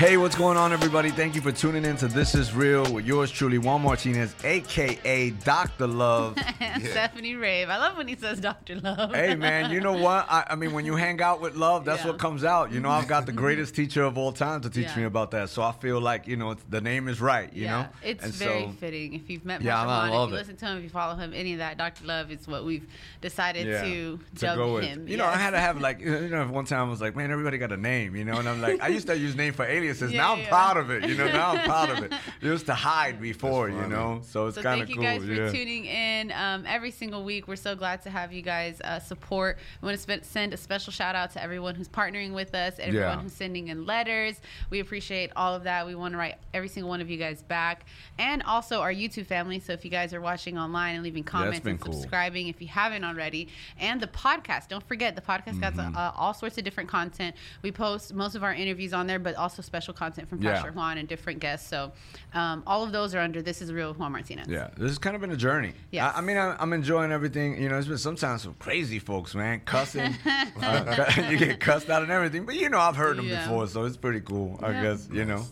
[0.00, 1.10] Hey, what's going on, everybody?
[1.10, 5.28] Thank you for tuning in to This Is Real with yours truly, Juan Martinez, aka
[5.28, 5.86] Dr.
[5.86, 6.38] Love.
[6.58, 7.68] and Stephanie Rave.
[7.68, 8.76] I love when he says Dr.
[8.76, 9.14] Love.
[9.14, 10.24] hey, man, you know what?
[10.30, 12.12] I, I mean, when you hang out with love, that's Yeah.
[12.12, 12.72] what comes out.
[12.72, 14.96] You know, I've got the greatest teacher of all time to teach Yeah.
[14.96, 15.50] me about that.
[15.50, 17.88] So I feel like, you know, it's, the name is right, you yeah, know?
[18.02, 19.12] it's And very so- fitting.
[19.12, 20.38] If you've met Yeah, Juan, if you it.
[20.38, 22.06] listen to him, if you follow him, any of that, Dr.
[22.06, 22.86] Love is what we've
[23.20, 24.84] decided Yeah, to, to dub go with.
[24.84, 25.06] him.
[25.06, 27.30] You know, I had to have like, you know, one time I was like, man,
[27.30, 29.66] everybody got a name, you know, and I'm like, I used to use name for
[29.90, 30.12] aliases.
[30.12, 31.26] Yeah, now I'm proud of it, you know.
[31.26, 32.12] Now I'm proud of it.
[32.40, 34.20] It used to hide before, you know.
[34.22, 35.02] So it's So kind of cool.
[35.02, 37.48] thank you guys for tuning in um, every single week.
[37.48, 39.58] We're so glad to have you guys uh, support.
[39.82, 42.74] We want to sp- send a special shout out to everyone who's partnering with us,
[42.78, 43.20] everyone Yeah.
[43.22, 44.40] who's sending in letters.
[44.70, 45.86] We appreciate all of that.
[45.86, 47.84] We want to write every single one of you guys back,
[48.18, 49.58] and also our YouTube family.
[49.58, 51.92] So if you guys are watching online and leaving comments been and cool.
[51.94, 54.68] subscribing, if you haven't already, and the podcast.
[54.68, 55.96] Don't forget the podcast got Mm-hmm.
[55.96, 57.34] uh, all sorts of different content.
[57.62, 60.54] We post most of our interviews on there, but also special content from Yeah.
[60.54, 61.68] Pastor Juan and different guests.
[61.68, 61.92] So
[62.34, 64.46] um, all of those are under This Is Real with Juan Martinez.
[64.48, 65.72] Yeah, this has kind of been a journey.
[65.90, 67.60] Yeah, I, I mean, I, I'm enjoying everything.
[67.60, 70.14] You know, it's been sometimes some crazy folks, man, cussing.
[70.62, 73.42] uh, you get cussed out and everything, but you know, I've heard them Yeah.
[73.42, 74.58] before, so it's pretty cool.
[74.62, 74.82] I Yeah.
[74.82, 75.44] guess you know,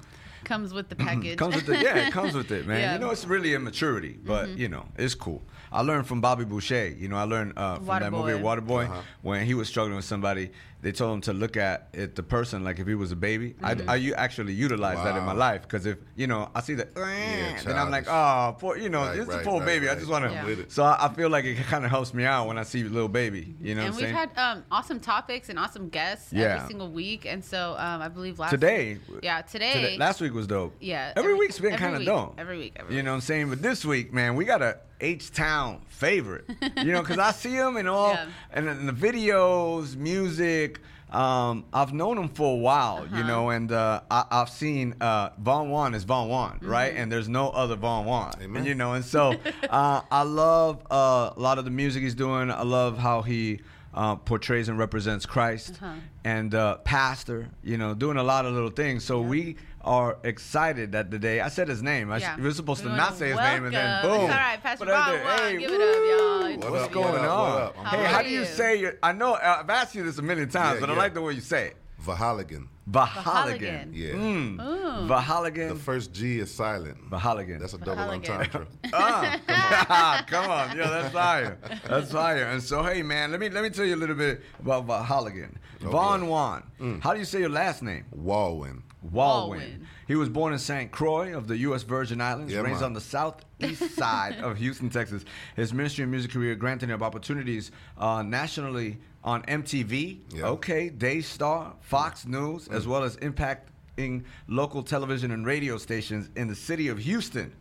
[0.44, 1.36] Comes with the package.
[1.36, 1.82] comes with it.
[1.82, 2.80] Yeah, it comes with it, man.
[2.80, 2.92] Yeah.
[2.94, 5.42] You know, it's really immaturity, but you know, it's cool.
[5.70, 6.88] I learned from Bobby Boucher.
[6.88, 8.60] You know, I learned uh, from that movie Waterboy.
[8.66, 9.02] Waterboy Uh-huh.
[9.20, 10.50] when he was struggling with somebody.
[10.80, 13.56] They told him to look at it, the person like if he was a baby.
[13.62, 16.74] I, I u- actually utilize that in my life because if you know, I see
[16.74, 19.88] that, then I'm like, oh, poor, you know, Right, this is a poor right, baby.
[19.88, 20.30] I just want to.
[20.30, 20.46] Yeah.
[20.46, 20.70] It.
[20.70, 22.84] So I, I feel like it kind of helps me out when I see a
[22.84, 23.56] little baby.
[23.60, 24.14] You know and what we've saying?
[24.14, 26.54] had um, awesome topics and awesome guests Yeah.
[26.56, 27.26] every single week.
[27.26, 30.74] And so um, I believe last Today, yeah, today, Today, last week was dope.
[30.80, 32.34] yeah, every, week's been kind of dope.
[32.38, 33.04] Every week, every You week.
[33.04, 33.48] know what I'm saying?
[33.50, 36.44] But this week, man, we got a H Town favorite.
[36.76, 38.26] you know, because I see him in all Yeah.
[38.52, 40.67] and in the videos, music.
[41.10, 43.26] Um, I've known him for a while, you Uh-huh.
[43.26, 46.92] know, and uh, I, I've seen uh, Von Won is Von Won, right?
[46.92, 47.02] Mm-hmm.
[47.02, 48.64] And there's no other Von Won, Amen.
[48.66, 49.34] you know, and so
[49.70, 52.50] uh, I love uh, a lot of the music he's doing.
[52.50, 53.60] I love how he
[53.94, 55.94] uh, portrays and represents Christ Uh-huh.
[56.24, 59.02] and uh, pastor, you know, doing a lot of little things.
[59.02, 62.10] So we are excited that the day I said his name.
[62.10, 62.36] I Yeah.
[62.36, 64.12] we were supposed to not say his name and then boom.
[64.22, 66.48] It's all right, Pastor Bob, I Von did, Juan, hey, give it up, y'all.
[66.48, 67.52] woo, What What's up, going what up, on?
[67.52, 67.76] what up?
[67.76, 68.44] How Hey, how do you you?
[68.46, 68.94] say your?
[69.02, 71.22] I know uh, I've asked you this a million times, Yeah, but I like the
[71.22, 71.76] way you say it.
[72.04, 72.68] Vahaligan.
[72.90, 73.22] Vahaligan.
[73.22, 73.88] Vahaligan.
[73.92, 74.12] Yeah.
[74.14, 74.64] Mm.
[74.64, 75.68] Ooh.
[75.68, 77.10] The first G is silent.
[77.10, 77.58] Vahaligan.
[77.60, 78.14] That's a double Vahaligan.
[78.30, 78.66] entendre.
[78.94, 81.58] Ah, come on, yeah, that's fire.
[81.86, 82.44] That's fire.
[82.44, 85.54] And so, hey, man, let me let me tell you a little bit about Vahaligan.
[85.80, 86.62] Von Won.
[87.02, 88.04] How do you say your last name?
[88.16, 88.82] Walwyn.
[89.04, 89.58] Walwyn.
[89.60, 89.80] Walwyn.
[90.06, 90.90] He was born in St.
[90.90, 91.82] Croix of the U.S.
[91.82, 92.84] Virgin Islands, Yeah, raised man.
[92.84, 95.24] on the southeast side of Houston, Texas.
[95.56, 100.46] His ministry and music career granted him opportunities uh, nationally on MTV, Yeah.
[100.46, 106.54] okay, Daystar, Fox News, as well as impacting local television and radio stations in the
[106.54, 107.52] city of Houston.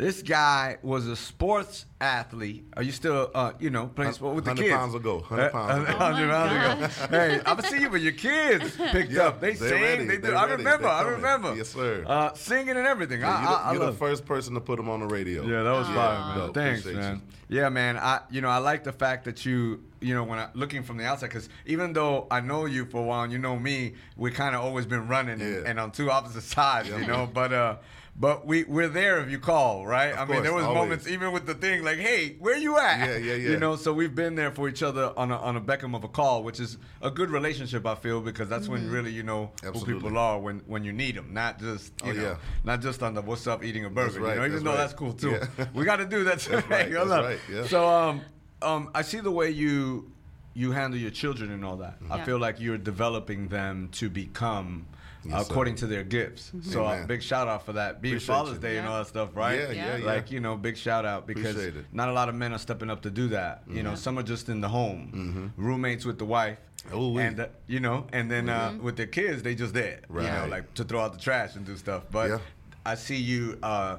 [0.00, 2.64] This guy was a sports athlete.
[2.74, 4.74] Are you still, uh, you know, playing sport with the 100 kids?
[4.74, 5.98] pounds ago, 100 pounds ago.
[5.98, 7.06] 100 my pounds ago.
[7.18, 9.42] Hey, I've seen you, but your kids picked Yeah, up.
[9.42, 9.82] They they're sing.
[9.82, 10.22] ready, They do.
[10.22, 10.88] they're I remember.
[10.88, 11.54] I remember.
[11.54, 12.02] Yes, sir.
[12.06, 13.20] Uh, singing and everything.
[13.20, 15.06] Yeah, I, you're the, I, I you're the first person to put them on the
[15.06, 15.42] radio.
[15.42, 15.94] Yeah, that was Aw.
[15.94, 16.38] fire, man.
[16.46, 16.54] Dope.
[16.54, 17.22] Thanks, Appreciate man.
[17.50, 17.58] you.
[17.58, 17.98] Yeah, man.
[17.98, 20.96] I, you know, I like the fact that you, you know, when I looking from
[20.96, 23.96] the outside, because even though I know you for a while, and you know me,
[24.16, 25.68] we kind of always been running and, Yeah.
[25.70, 27.10] and on two opposite sides, Yeah, you man.
[27.10, 27.26] know.
[27.30, 27.76] But uh,
[28.20, 30.12] but we we're there if you call, right?
[30.16, 30.78] I mean, there was always.
[30.78, 32.98] moments even with the thing like, hey, where you at?
[33.08, 33.50] Yeah, yeah, yeah.
[33.52, 36.04] You know, so we've been there for each other on a on a beckham of
[36.04, 39.50] a call, which is a good relationship, I feel, because that's when really you know
[39.64, 42.36] who people are when when you need them, not just you Oh, know, yeah.
[42.62, 44.20] not just on the what's up eating a burger.
[44.20, 44.76] right, you know, even that's though right.
[44.76, 45.38] that's cool too.
[45.58, 45.66] Yeah.
[45.74, 46.62] we got to do that today.
[46.68, 47.66] right, that's right, yeah.
[47.66, 48.20] So um
[48.60, 50.12] um I see the way you
[50.52, 51.96] you handle your children and all that.
[52.10, 52.24] I Yeah.
[52.24, 54.84] feel like you're developing them to become
[55.24, 55.52] Yes, sir.
[55.52, 56.50] according to their gifts.
[56.62, 58.00] So uh, big shout out for that.
[58.00, 58.58] Being Father's you.
[58.60, 59.58] Day and all that stuff, right?
[59.60, 60.04] Yeah, yeah, yeah.
[60.06, 61.56] Like you know, big shout out because
[61.92, 63.62] not a lot of men are stepping up to do that.
[63.68, 66.58] You know, some are just in the home, roommates with the wife.
[66.86, 66.96] Mm-hmm.
[66.96, 67.22] Ooh-wee.
[67.22, 70.46] and uh, you know, and then uh, with their kids, they just there, you know,
[70.48, 72.04] like to throw out the trash and do stuff.
[72.10, 72.38] But Yeah.
[72.86, 73.98] I see you, uh,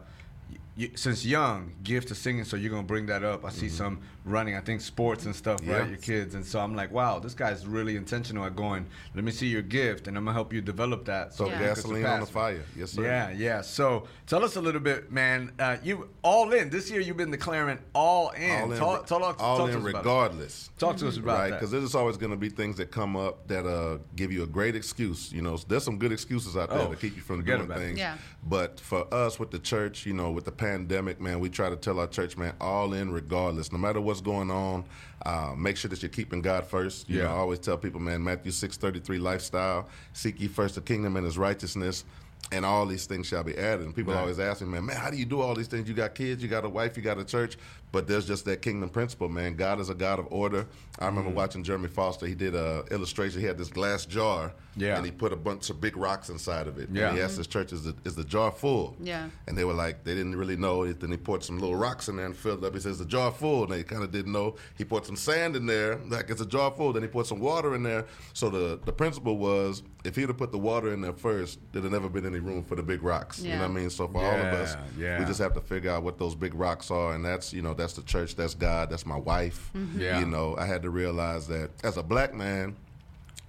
[0.76, 3.46] you since young, gift to singing, so you're gonna bring that up.
[3.46, 5.60] I see some running, I think sports and stuff.
[5.64, 5.80] Yeah.
[5.80, 5.90] right?
[5.90, 8.86] Your kids, and so I'm like, wow, this guy's really intentional at going.
[9.16, 11.34] Let me see your gift, and I'm gonna help you develop that.
[11.34, 11.60] So Yeah.
[11.60, 12.64] gasoline on the fire.
[12.76, 13.04] Yes, sir.
[13.04, 13.62] Yeah, yeah.
[13.62, 15.52] So tell us a little bit, man.
[15.60, 17.02] Uh, you all in this year.
[17.02, 18.62] You've been declaring all in.
[18.62, 19.98] All in, talk, talk, all talk in to us about it.
[19.98, 20.70] regardless.
[20.78, 21.50] Talk to us about right?
[21.50, 21.56] that.
[21.60, 24.48] Because there's always going to be things that come up that uh, give you a
[24.48, 25.32] great excuse.
[25.32, 27.98] You know, there's some good excuses out there Oh, to keep you from doing things.
[28.00, 28.18] Yeah.
[28.44, 31.76] But for us with the church, you know, with the pandemic, man, we try to
[31.76, 33.72] tell our church, man, all in regardless.
[33.72, 34.84] No matter what's going on,
[35.26, 37.10] uh, make sure that you're keeping God first.
[37.10, 37.24] You Yeah.
[37.24, 41.26] know, I always tell people, man, Matthew 6:33 lifestyle: seek ye first the kingdom and
[41.26, 42.04] His righteousness.
[42.52, 43.86] And all these things shall be added.
[43.86, 44.20] And people Right.
[44.20, 45.88] always ask me, man, man, how do you do all these things?
[45.88, 47.58] You got kids, you got a wife, you got a church,
[47.94, 49.56] but there's just that kingdom principle, man.
[49.56, 50.68] God is a God of order.
[51.00, 51.38] I remember Mm-hmm.
[51.38, 52.26] watching Jeremy Foster.
[52.26, 53.40] He did a illustration.
[53.40, 54.96] He had this glass jar, Yeah.
[54.98, 56.90] and he put a bunch of big rocks inside of it.
[56.92, 57.10] Yeah.
[57.10, 58.96] And he asked his church, is the, is the jar full?
[59.02, 59.30] Yeah.
[59.48, 60.92] And they were like, they didn't really know.
[60.92, 62.74] Then he poured some little rocks in there and filled it up.
[62.74, 63.64] He says, the jar full.
[63.64, 64.56] And they kind of didn't know.
[64.78, 66.92] He poured some sand in there, like it's a jar full.
[66.94, 68.06] Then he poured some water in there.
[68.34, 71.84] So the, the principle was, if he'd have put the water in there first, there'd
[71.84, 73.42] have never been any room for the big rocks.
[73.42, 73.90] You know what I mean?
[73.90, 75.20] So for all of us, Yeah, yeah.
[75.20, 77.14] we just have to figure out what those big rocks are.
[77.14, 79.72] And that's, you know, that's the church, that's God, that's my wife.
[79.96, 80.20] Yeah.
[80.20, 82.76] You know, I had to realize that as a black man,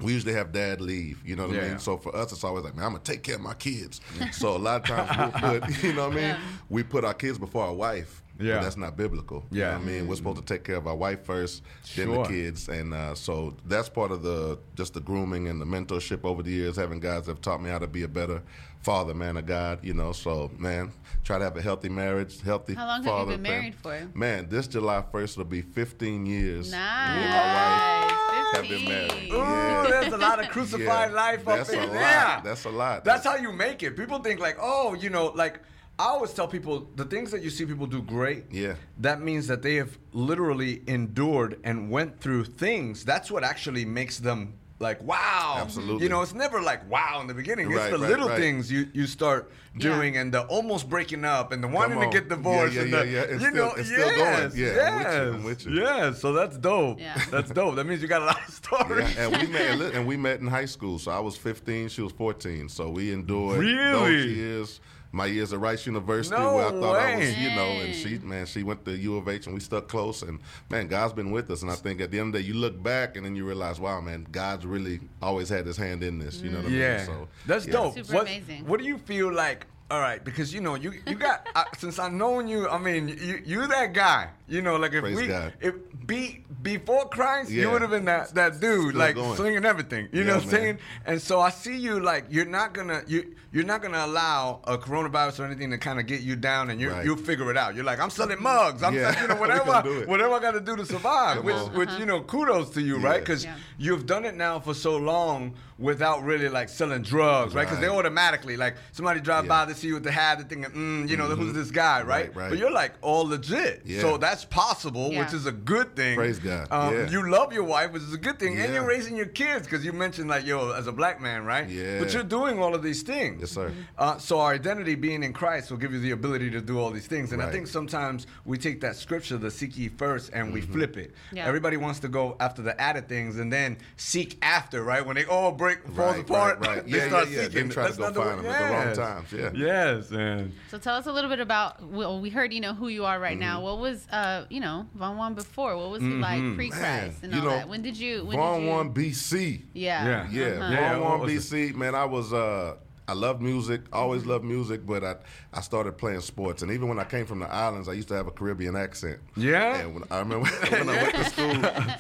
[0.01, 1.79] we usually have dad leave, you know what I mean?
[1.79, 4.01] So for us, it's always like, man, I'm gonna take care of my kids.
[4.33, 6.25] so a lot of times we'll put, you know what I mean?
[6.25, 6.41] Yeah.
[6.69, 8.19] We put our kids before our wife.
[8.37, 8.61] but Yeah.
[8.61, 9.45] that's not biblical.
[9.53, 9.67] You Yeah.
[9.73, 10.09] know what I mean?
[10.09, 11.63] We're supposed to take care of our wife first,
[11.95, 12.69] then the kids.
[12.69, 16.51] And uh, so that's part of the just the grooming and the mentorship over the
[16.51, 18.43] years, having guys that have taught me how to be a better
[18.83, 20.13] father, man of God, you know.
[20.13, 20.93] So man,
[21.25, 24.09] try to have a healthy marriage, healthy How long have you been fam- married for?
[24.15, 26.71] Man, this July first will be 15 years.
[26.71, 27.17] Nice.
[27.17, 28.89] Me and my wife have been 15.
[28.89, 29.33] married.
[29.33, 29.87] Ooh, Yeah.
[29.89, 31.93] there's a lot of crucified Yeah, life up that's in a lot.
[31.93, 32.41] there.
[32.45, 33.05] That's a lot.
[33.05, 33.97] That's how you make it.
[33.97, 35.61] People think like, oh, you know, like
[35.99, 38.45] I always tell people the things that you see people do great.
[38.51, 38.75] Yeah.
[38.99, 43.05] That means that they have literally endured and went through things.
[43.05, 45.57] That's what actually makes them like wow.
[45.59, 46.03] Absolutely.
[46.03, 47.69] You know, it's never like wow in the beginning.
[47.69, 48.39] Right, it's the right, little right.
[48.39, 49.95] things you you start Yeah.
[49.95, 52.93] doing and the almost breaking up and the wanting to get divorced Yeah, yeah, and
[52.93, 53.21] the, yeah, yeah.
[53.23, 54.43] It's you still- know, it's still going.
[54.43, 55.73] yes, Yeah, I'm with you, I'm with you.
[55.83, 57.01] Yeah, so that's dope.
[57.01, 57.19] Yeah.
[57.31, 57.77] That's dope.
[57.77, 59.15] That means you got a lot of stories.
[59.15, 60.99] Yeah, and we met and and we met in high school.
[60.99, 62.69] So I was 15, she was 14.
[62.69, 63.93] So we endured Really?
[63.93, 64.81] those years.
[65.13, 68.19] My years at Rice University, No where I thought I was, you know, and she,
[68.19, 70.23] man, she went to U of H, and we stuck close.
[70.23, 71.63] And man, God's been with us.
[71.63, 73.47] And I think at the end of the day, you look back and then you
[73.47, 76.41] realize, wow, man, God's really always had His hand in this.
[76.41, 76.79] You know what I mean?
[76.79, 77.73] Yeah, So that's yeah.
[77.73, 77.95] dope.
[77.95, 78.67] Super what, amazing.
[78.67, 79.67] What do you feel like?
[79.91, 82.67] All right, because you know you you got uh, since I've known you.
[82.67, 84.31] I mean, you you that guy.
[84.53, 85.55] You know, like if Praise we God.
[85.63, 85.75] if
[86.07, 89.35] be before Christ, you would have been that that dude, Still like going.
[89.37, 90.11] slinging everything.
[90.13, 90.79] You know what I'm saying?
[91.07, 94.77] And so I see you like you're not gonna you you're not gonna allow a
[94.77, 97.03] coronavirus or anything to kind of get you down, and you Right.
[97.05, 97.75] you'll figure it out.
[97.75, 98.83] You're like I'm selling mugs.
[98.83, 99.13] I'm Yeah.
[99.15, 101.37] selling, you know whatever I, whatever I got to do to survive.
[101.37, 101.73] Come Which on.
[101.75, 103.21] which you know kudos to you, right?
[103.21, 103.57] Because Yeah.
[103.79, 107.65] you've done it now for so long without really like selling drugs, right?
[107.67, 109.65] Because they automatically like somebody drive Yeah.
[109.65, 112.03] by to see you with the hat, they thinking, mm, you know, who's this guy,
[112.03, 112.27] right?
[112.29, 112.51] Right, right.
[112.51, 114.01] But you're like all legit, Yeah.
[114.03, 115.25] so that's possible, Yeah.
[115.25, 116.17] which is a good thing.
[116.17, 116.69] Praise God.
[116.71, 117.09] Um, Yeah.
[117.11, 119.85] You love your wife, which is a good thing, and you're raising your kids because
[119.85, 121.69] you mentioned like, yo, as a black man, right?
[121.69, 121.99] Yeah.
[121.99, 123.41] But you're doing all of these things.
[123.41, 123.73] Yes, sir.
[123.99, 126.91] Uh, so our identity being in Christ will give you the ability to do all
[126.91, 127.33] these things.
[127.33, 130.73] And I think sometimes we take that scripture, the seek ye first, and we Mm-hmm.
[130.73, 131.15] flip it.
[131.33, 131.47] Yeah.
[131.47, 135.05] Everybody wants to go after the added things and then seek after, right?
[135.05, 136.85] When they all break, falls Right, apart, right, right.
[136.91, 137.43] they Yeah, start yeah, yeah.
[137.45, 137.55] seeking.
[137.63, 139.51] Then try to go not the find way- them at the wrong times, yeah.
[139.55, 141.83] Yes, and So tell us a little bit about.
[141.83, 143.57] Well, we heard you know who you are right now.
[143.57, 143.65] Mm-hmm.
[143.65, 144.17] What was uh
[144.51, 145.77] you know Von Won before?
[145.77, 147.69] What was he like pre Christ Man, and you all know, that?
[147.69, 148.25] When did you?
[148.25, 148.71] When Born did you?
[148.71, 149.63] one BC.
[149.75, 150.05] Yeah.
[150.05, 150.29] Yeah.
[150.31, 150.73] Yeah, Uh-huh.
[150.73, 151.95] Yeah, Born what One was BC, man.
[151.95, 152.77] I was uh
[153.09, 154.31] I love music, always Mm-hmm.
[154.31, 155.17] loved music, but I
[155.53, 158.15] I started playing sports, and even when I came from the islands, I used to
[158.15, 159.19] have a Caribbean accent.
[159.37, 159.81] Yeah?
[159.81, 161.51] and when, I remember when I went to school,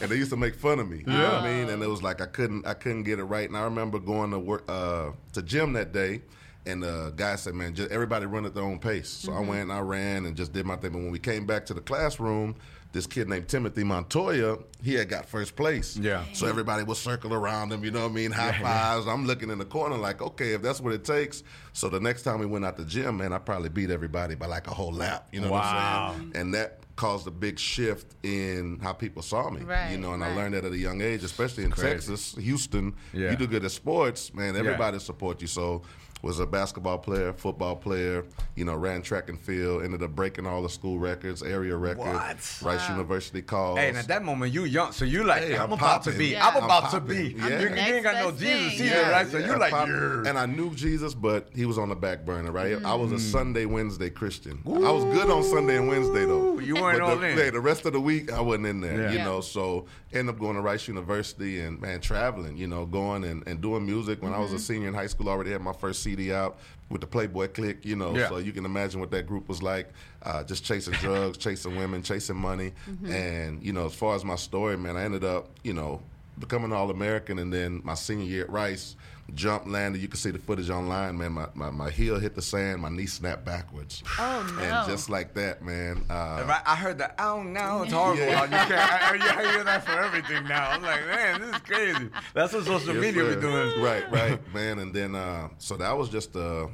[0.00, 0.98] and they used to make fun of me.
[0.98, 1.68] You know what I mean?
[1.70, 3.48] And it was like I couldn't I couldn't get it right.
[3.48, 6.22] And I remember going to work uh to gym that day.
[6.64, 9.36] And uh, the guy said, "Man, just everybody run at their own pace." So I
[9.36, 9.48] mm-hmm.
[9.48, 10.92] went and I ran and just did my thing.
[10.92, 12.56] But when we came back to the classroom,
[12.92, 15.96] this kid named Timothy Montoya, he had got first place.
[15.96, 16.24] Yeah.
[16.34, 18.30] So everybody was circle around him, you know what I mean?
[18.30, 19.06] High fives.
[19.06, 21.42] I'm looking in the corner like, okay, if that's what it takes.
[21.72, 24.46] So the next time we went out the gym, man, I probably beat everybody by
[24.46, 25.28] like a whole lap.
[25.32, 26.32] You know what I'm saying?
[26.34, 29.62] And that caused a big shift in how people saw me.
[29.62, 30.30] Right, you know, and right.
[30.30, 31.88] I learned that at a young age, especially in Crazy.
[31.88, 32.94] Texas, Houston.
[33.14, 33.30] Yeah.
[33.30, 35.46] You do good at sports, man, everybody support you.
[35.46, 35.82] So
[36.22, 38.24] was a basketball player, football player,
[38.54, 42.60] you know, ran track and field, ended up breaking all the school records, area records,
[42.62, 42.62] What?
[42.74, 43.78] Rice University calls.
[43.78, 46.12] Hey, and at that moment you young, so you like, Hey, I'm, I'm about to
[46.12, 46.46] be, Yeah.
[46.46, 47.36] I'm I'm about to be.
[47.40, 48.86] I'm You, you ain't got no Jesus thing.
[48.86, 49.26] either, Yeah, right?
[49.28, 52.52] So you're like, pop- and I knew Jesus, but he was on the back burner,
[52.52, 52.82] right?
[52.84, 53.20] I was a Mm.
[53.32, 54.60] Sunday, Wednesday Christian.
[54.64, 56.58] I was good on Sunday and Wednesday though.
[56.60, 57.36] You weren't but all the, in.
[57.36, 59.10] hey, the rest of the week I wasn't in there, Yeah.
[59.10, 59.24] you Yeah.
[59.24, 59.40] know.
[59.40, 63.60] So ended up going to Rice University and man, traveling, you know, going and, and
[63.60, 64.22] doing music.
[64.22, 66.58] When I was a senior in high school, I already had my first CD out
[66.88, 68.14] with the Playboy Click, you know.
[68.14, 68.28] Yeah.
[68.28, 69.92] So you can imagine what that group was like,
[70.22, 72.72] uh, just chasing drugs, chasing women, chasing money,
[73.06, 76.00] and you know, as far as my story, man, I ended up, you know
[76.38, 78.96] becoming All American, and then my senior year at Rice,
[79.34, 80.00] jump landed.
[80.02, 81.32] You can see the footage online, man.
[81.32, 84.02] My, my, my heel hit the sand, my knee snapped backwards.
[84.18, 84.62] Oh, no.
[84.62, 86.04] And just like that, man.
[86.10, 87.14] Uh, Right, I heard that.
[87.18, 88.18] Oh no, it's horrible.
[88.22, 88.42] Yeah.
[88.44, 90.70] You can't, I, I, I hear that for everything now.
[90.70, 92.08] I'm like, man, this is crazy.
[92.34, 93.34] That's what social Yes, media sir.
[93.36, 93.80] be doing.
[93.82, 94.78] Right, right, man.
[94.80, 96.66] And then, uh, so that was just, uh,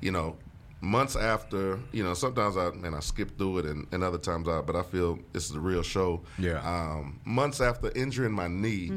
[0.00, 0.36] you know,
[0.80, 1.78] months after.
[1.92, 4.60] You know, sometimes I man I skip through it, and, and other times I.
[4.60, 6.20] But I feel this is a real show.
[6.38, 6.60] Yeah.
[6.60, 8.92] Um, months after injuring my knee,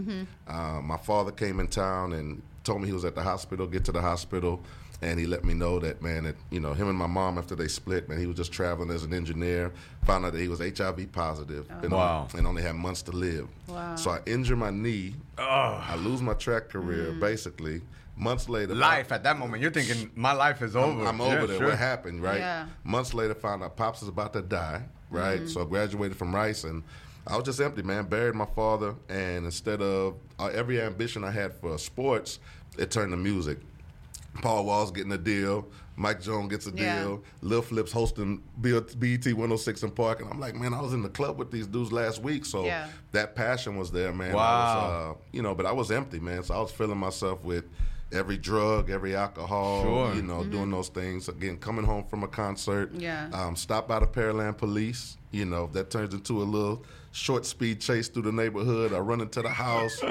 [0.47, 3.65] uh, my father came in town and told me he was at the hospital.
[3.67, 4.61] Get to the hospital.
[5.01, 7.55] And he let me know that man, that you know him and my mom after
[7.55, 9.71] they split, man, he was just traveling as an engineer.
[10.05, 12.23] Found out that he was HIV positive, and, Wow.
[12.27, 13.47] only, and only had months to live.
[13.67, 13.95] Wow.
[13.95, 15.15] So I injure my knee.
[15.37, 15.43] Oh.
[15.87, 17.81] I lose my track career basically.
[18.17, 20.99] Months later, Life at that moment, you're thinking my life is over.
[21.03, 21.57] I'm, I'm over Yeah, there.
[21.59, 21.67] sure.
[21.69, 22.39] What happened, right?
[22.39, 22.65] Yeah.
[22.83, 25.47] Months later, found out pops is about to die, right?
[25.47, 26.83] So I graduated from Rice, and
[27.25, 28.03] I was just empty, man.
[28.07, 32.39] Buried my father, and instead of uh, every ambition I had for sports,
[32.79, 33.59] it turned to music.
[34.41, 35.67] Paul Wall's getting a deal.
[35.95, 37.03] Mike Jones gets a Yeah.
[37.03, 37.23] deal.
[37.41, 41.09] Lil Flip's hosting BET 106 in Park, and I'm like, man, I was in the
[41.09, 42.87] club with these dudes last week, so Yeah.
[43.11, 44.33] that passion was there, man.
[44.33, 44.75] Wow.
[45.09, 46.43] was, uh, you know, but I was empty, man.
[46.43, 47.65] So I was filling myself with
[48.13, 50.15] every drug, every alcohol, Sure.
[50.15, 51.27] you know, doing those things.
[51.27, 53.27] Again, coming home from a concert, Yeah.
[53.33, 55.17] um, stopped by the Pearland Police.
[55.31, 58.93] You know, that turns into a little short speed chase through the neighborhood.
[58.93, 60.01] I run into the house.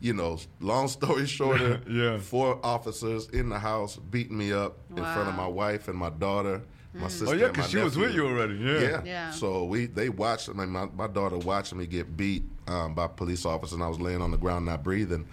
[0.00, 2.18] You know, long story shorter, Yeah.
[2.18, 6.10] four officers in the house beating me up in front of my wife and my
[6.10, 6.62] daughter,
[6.94, 7.28] my sister.
[7.28, 8.54] Oh yeah, my because she was with you already.
[8.54, 8.80] Yeah.
[8.80, 9.02] Yeah.
[9.04, 9.30] Yeah.
[9.30, 10.48] So we they watched.
[10.48, 13.88] I mean, my, my daughter watched me get beat um, by police officers, and I
[13.88, 15.26] was laying on the ground not breathing.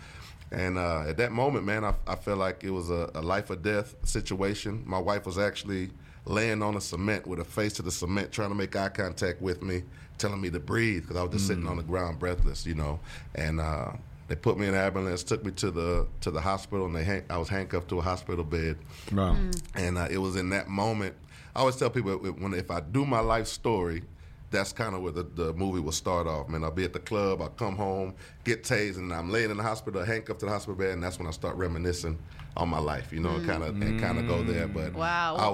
[0.52, 3.50] And uh, at that moment, man, I, I felt like it was a, a life
[3.50, 4.84] or death situation.
[4.86, 5.90] My wife was actually
[6.26, 9.42] laying on the cement with her face to the cement, trying to make eye contact
[9.42, 9.84] with me,
[10.18, 13.00] telling me to breathe because I was just sitting on the ground, breathless, you know.
[13.34, 13.92] And uh,
[14.28, 17.04] they put me in an ambulance, took me to the to the hospital, and they
[17.04, 18.78] han- I was handcuffed to a hospital bed.
[19.12, 19.36] Wow.
[19.76, 21.16] And uh, it was in that moment.
[21.56, 24.04] I always tell people when if I do my life story,
[24.52, 26.50] that's kind of where the, the movie will start off.
[26.50, 28.14] Man, I'll be at the club, I'll come home,
[28.44, 31.18] get tased, and I'm laying in the hospital, handcuffed to the hospital bed, and that's
[31.20, 32.18] when I start reminiscing
[32.58, 33.12] on my life.
[33.14, 34.68] You know, and kind of and kind of go there.
[34.68, 35.36] But Wow.
[35.38, 35.48] I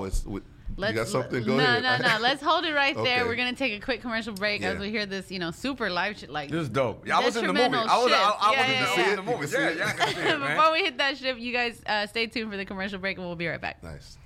[0.78, 0.90] was.
[0.90, 1.44] you got something?
[1.44, 1.84] Go no, ahead.
[2.02, 3.26] No, no, Let's hold it right there.
[3.28, 6.18] We're gonna take a quick commercial break as we hear this, you know, super live
[6.18, 6.50] shit like.
[6.50, 7.08] This is dope.
[7.08, 7.64] Yeah, I was in the movie.
[7.64, 8.12] Detrimental I was.
[8.12, 8.58] I, I shift.
[8.58, 9.10] was Yeah, in yeah, yeah.
[9.10, 9.46] in the movie.
[9.46, 9.78] You can Yeah, it.
[9.78, 10.40] yeah, I can see it.
[10.58, 13.26] Before we hit that shift, you guys uh, stay tuned for the commercial break, and
[13.26, 13.82] we'll be right back.
[13.84, 14.18] nice.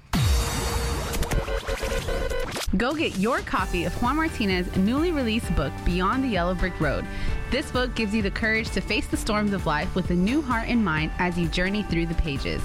[2.77, 7.05] Go get your copy of Juan Martinez's newly released book, Beyond the Yellow Brick Road.
[7.51, 10.41] This book gives you the courage to face the storms of life with a new
[10.41, 12.61] heart and mind as you journey through the pages.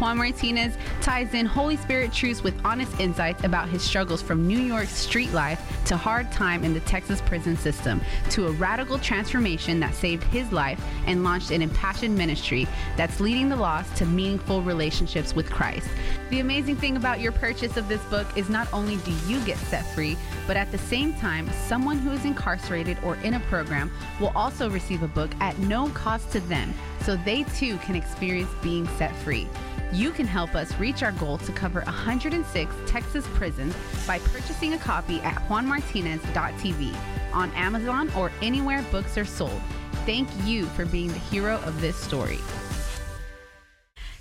[0.00, 4.58] Juan Martinez ties in Holy Spirit truths with honest insights about his struggles from New
[4.58, 8.00] York's street life to hard time in the Texas prison system
[8.30, 13.48] to a radical transformation that saved his life and launched an impassioned ministry that's leading
[13.48, 15.88] the lost to meaningful relationships with Christ.
[16.30, 19.58] The amazing thing about your purchase of this book is not only do you get
[19.58, 20.16] set free,
[20.48, 23.92] but at the same time, someone who is incarcerated or in a program
[24.24, 28.48] will also receive a book at no cost to them, so they too can experience
[28.62, 29.46] being set free.
[29.92, 33.74] You can help us reach our goal to cover 106 Texas prisons
[34.06, 36.96] by purchasing a copy at juanmartinez.tv,
[37.34, 39.60] on Amazon, or anywhere books are sold.
[40.06, 42.38] Thank you for being the hero of this story.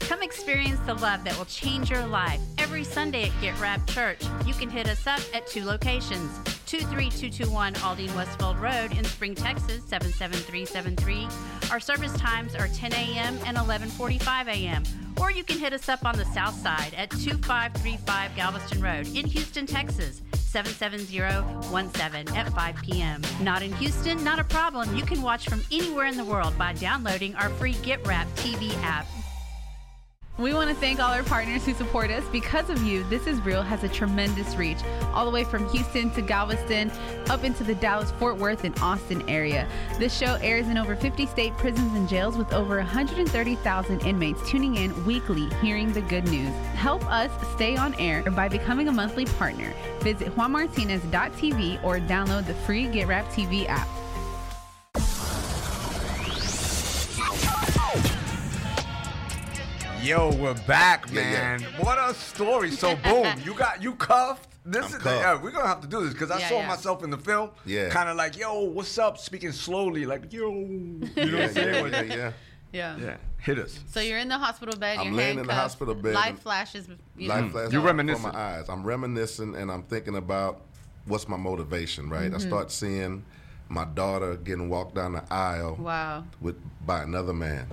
[0.08, 4.20] Come experience the love that will change your life every Sunday at Get Wrapped Church.
[4.46, 9.82] You can hit us up at two locations 23221 Aldine Westfield Road in Spring, Texas
[9.86, 11.28] 77373.
[11.72, 13.40] Our service times are 10 a.m.
[13.46, 14.84] and 11:45 a.m.
[15.22, 19.26] Or you can hit us up on the south side at 2535 Galveston Road in
[19.26, 23.22] Houston, Texas 77017 at 5 p.m.
[23.42, 24.22] Not in Houston?
[24.24, 24.96] Not a problem.
[24.96, 28.74] You can watch from anywhere in the world by downloading our free Get Wrapped TV
[28.84, 29.08] app.
[30.40, 32.24] We want to thank all our partners who support us.
[32.32, 34.80] Because of you, This Is Real has a tremendous reach,
[35.14, 36.92] all the way from Houston to Galveston,
[37.30, 39.68] up into the Dallas, Fort Worth, and Austin area.
[40.00, 44.78] This show airs in over 50 state prisons and jails with over 130,000 inmates tuning
[44.78, 46.50] in weekly, hearing the good news.
[46.74, 49.72] Help us stay on air by becoming a monthly partner.
[50.00, 53.88] Visit juanmartinez.tv or download the free Get Wrapped TV app.
[60.04, 61.62] Yo, we're back, man.
[61.62, 61.68] yeah.
[61.82, 62.72] What a story.
[62.72, 64.50] So boom, you got you cuffed.
[64.66, 65.22] This I'm is cuffed.
[65.22, 66.68] yeah, we're gonna have to do this because I Yeah, saw yeah.
[66.68, 67.52] myself in the film.
[67.66, 67.90] Yeah.
[67.90, 69.18] Kind of like, yo, what's up?
[69.18, 70.50] Speaking slowly, like, yo.
[70.52, 71.86] You know what I'm saying?
[71.94, 72.32] yeah, yeah, yeah.
[72.74, 72.98] Yeah.
[72.98, 73.18] Yeah.
[73.40, 73.80] Hit us.
[73.88, 74.98] So you're in the hospital bed.
[74.98, 76.88] I'm you're laying in the hospital bed Life flashes.
[77.18, 77.50] You Life know.
[77.52, 78.24] flashes You before reminiscing.
[78.24, 78.66] my eyes.
[78.70, 80.62] I'm reminiscing, and I'm thinking about
[81.06, 82.10] what's my motivation.
[82.10, 82.26] Right.
[82.32, 82.36] Mm-hmm.
[82.36, 83.24] I start seeing
[83.70, 86.26] my daughter getting walked down the aisle Wow.
[86.42, 86.56] with
[86.86, 87.68] by another man.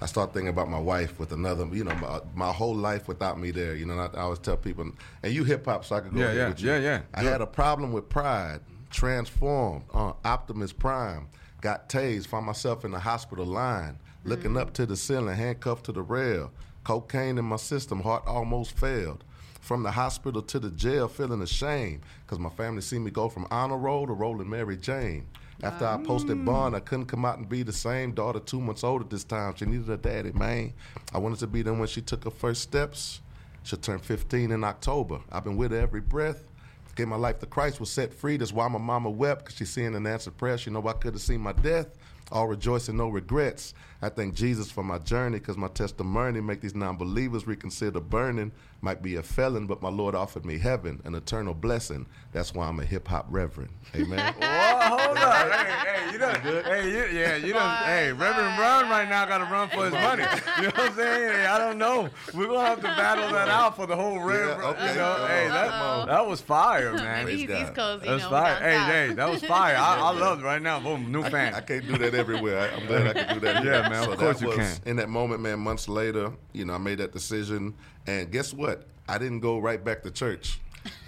[0.00, 3.38] I start thinking about my wife with another, you know, my, my whole life without
[3.38, 3.74] me there.
[3.74, 4.90] You know, I, I always tell people,
[5.22, 6.70] and you hip hop, so I could go Yeah, yeah, with you.
[6.70, 7.00] yeah, yeah.
[7.14, 7.32] I Good.
[7.32, 11.26] had a problem with pride, transformed on Optimus Prime,
[11.60, 15.92] got tased, found myself in the hospital line, looking up to the ceiling, handcuffed to
[15.92, 16.52] the rail,
[16.84, 19.24] cocaine in my system, heart almost failed.
[19.60, 23.46] From the hospital to the jail, feeling ashamed because my family seen me go from
[23.50, 25.26] honor roll to rolling Mary Jane.
[25.62, 26.44] After I posted mm.
[26.44, 28.12] bond, I couldn't come out and be the same.
[28.12, 29.54] Daughter two months older this time.
[29.56, 30.72] She needed a daddy, man.
[31.12, 33.20] I wanted to be there when she took her first steps.
[33.64, 35.20] She'll turn 15 in October.
[35.32, 36.44] I've been with her every breath.
[36.94, 38.36] Gave my life to Christ, was set free.
[38.36, 40.58] That's why my mama wept, because she's seeing an answered prayer.
[40.58, 41.86] She know I could have seen my death.
[42.30, 43.72] All rejoicing, no regrets.
[44.00, 48.52] I thank Jesus for my journey, because my testimony make these non-believers reconsider burning.
[48.80, 52.06] Might be a felon, but my Lord offered me heaven, an eternal blessing.
[52.30, 53.70] That's why I'm a hip-hop reverend.
[53.96, 54.34] Amen.
[54.40, 55.50] Whoa, hold on.
[55.50, 59.38] hey, hey, you done, hey, you, yeah, you done, hey, Reverend Brown right now got
[59.38, 60.22] to run for his money.
[60.58, 61.32] You know what I'm saying?
[61.32, 62.08] Hey, I don't know.
[62.32, 64.62] We're going to have to battle that out for the whole Reverend.
[64.62, 67.26] okay, you know, hey, that, that was fire, man.
[67.26, 67.62] Maybe he's God.
[67.62, 68.30] East Coast, you That's know.
[68.30, 68.54] fire.
[68.60, 69.74] Hey, hey, that was fire.
[69.76, 70.78] I, I love it right now.
[70.78, 71.54] Boom, new fan.
[71.54, 72.58] I can't do that everywhere.
[72.58, 73.62] I, I'm glad I could do that.
[73.62, 73.72] here.
[73.72, 74.76] Yeah, man, of course that you can.
[74.86, 77.74] In that moment, man, months later, you know, I made that decision,
[78.06, 78.86] and guess what?
[79.08, 80.60] I didn't go right back to church.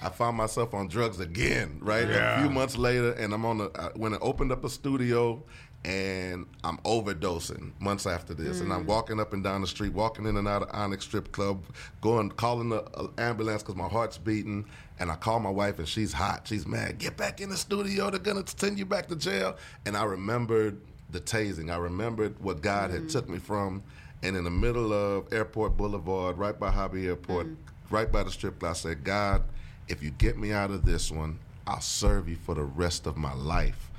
[0.03, 2.09] I found myself on drugs again, right?
[2.09, 2.39] Yeah.
[2.39, 5.43] A few months later, and I'm on the I, when I opened up a studio,
[5.85, 10.27] and I'm overdosing months after this, and I'm walking up and down the street, walking
[10.27, 11.65] in and out of Onyx Strip Club,
[12.03, 14.67] going calling the uh, ambulance because my heart's beating,
[14.99, 16.99] and I call my wife and she's hot, she's mad.
[16.99, 18.11] Get back in the studio.
[18.11, 19.57] They're gonna send you back to jail.
[19.87, 20.79] And I remembered
[21.13, 21.73] the tasing.
[21.73, 23.09] I remembered what God had mm-hmm.
[23.09, 23.83] took me from,
[24.23, 27.95] and in the middle of Airport Boulevard, right by Hobby Airport, mm-hmm.
[27.95, 29.43] right by the strip club, I said, God,
[29.89, 33.17] if you get me out of this one, I'll serve you for the rest of
[33.17, 33.91] my life.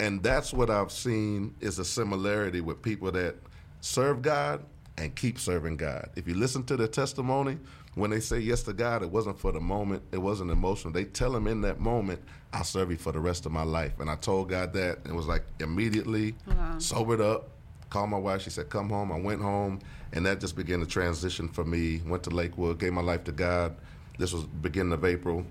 [0.00, 3.36] And that's what I've seen is a similarity with people that
[3.80, 4.64] serve God
[4.96, 6.10] and keep serving God.
[6.16, 7.58] If you listen to their testimony,
[7.94, 10.92] when they say yes to God, it wasn't for the moment, it wasn't emotional.
[10.92, 12.20] They tell him in that moment,
[12.52, 13.98] I'll serve you for the rest of my life.
[14.00, 16.34] And I told God that, and it was like immediately
[16.78, 17.50] sobered up,
[17.90, 19.12] called my wife, she said, Come home.
[19.12, 19.78] I went home,
[20.12, 22.02] and that just began to transition for me.
[22.06, 23.76] Went to Lakewood, gave my life to God.
[24.18, 25.44] This was beginning of April.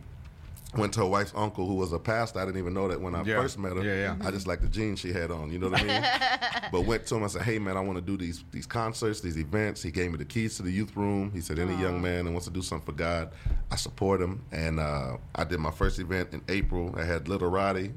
[0.75, 2.39] Went to her wife's uncle who was a pastor.
[2.39, 3.41] I didn't even know that when I Yeah.
[3.41, 3.83] first met her.
[3.83, 4.27] Yeah, yeah.
[4.27, 5.51] I just liked the jeans she had on.
[5.51, 6.69] You know what I mean?
[6.71, 7.23] but went to him.
[7.23, 10.11] I said, "Hey, man, I want to do these these concerts, these events." He gave
[10.11, 11.31] me the keys to the youth room.
[11.31, 13.31] He said, "Any young man that wants to do something for God,
[13.71, 16.93] I support him." And uh, I did my first event in April.
[16.97, 17.91] I had Little Roddy,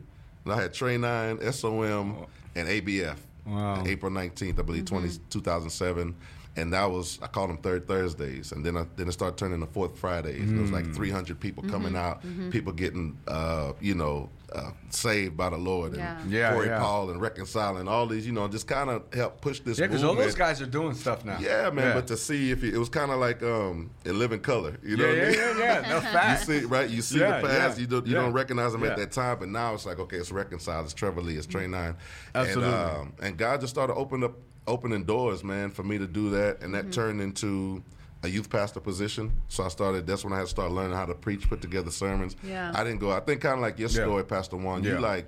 [0.44, 3.16] and I had Trey Nine, SOM, and ABF.
[3.46, 3.84] Wow.
[3.86, 6.14] April nineteenth, I believe, 20, 2007.
[6.58, 9.60] And that was I called them third Thursdays, and then I, then it started turning
[9.60, 10.40] to fourth Fridays.
[10.40, 15.36] And it was like 300 people coming out, people getting uh, you know uh, saved
[15.36, 16.18] by the Lord, and Yeah.
[16.28, 16.78] Yeah, Corey yeah.
[16.78, 19.78] Paul and reconciling all these, you know, just kind of help push this.
[19.78, 20.28] Yeah, because all movement.
[20.28, 21.36] those guys are doing stuff now.
[21.40, 21.88] Yeah, man.
[21.88, 21.94] Yeah.
[21.94, 24.96] But to see if it, it was kind of like um, in living color, you
[24.96, 25.58] know yeah, what I mean?
[25.58, 25.88] yeah, yeah.
[25.88, 26.88] No You see, right?
[26.88, 27.76] You see Yeah, the past.
[27.76, 28.06] yeah, You don't.
[28.06, 28.22] You yeah.
[28.22, 28.90] don't recognize them Yeah.
[28.92, 30.84] at that time, but now it's like, okay, it's reconciled.
[30.86, 31.36] It's Trevor Lee.
[31.36, 31.96] It's Trey Nine.
[32.34, 32.72] Absolutely.
[32.72, 34.36] And, um, and God just started opening up,
[34.66, 36.90] opening doors, man, for me to do that, and that Mm-hmm.
[36.92, 37.82] turned into
[38.22, 39.30] a youth pastor position.
[39.48, 40.06] So I started.
[40.06, 42.34] That's when I had to start learning how to preach, put together sermons.
[42.42, 42.72] Yeah.
[42.74, 43.10] I didn't go.
[43.12, 44.02] I think kind of like your Yeah.
[44.04, 44.82] story, Pastor Juan.
[44.84, 45.26] You like.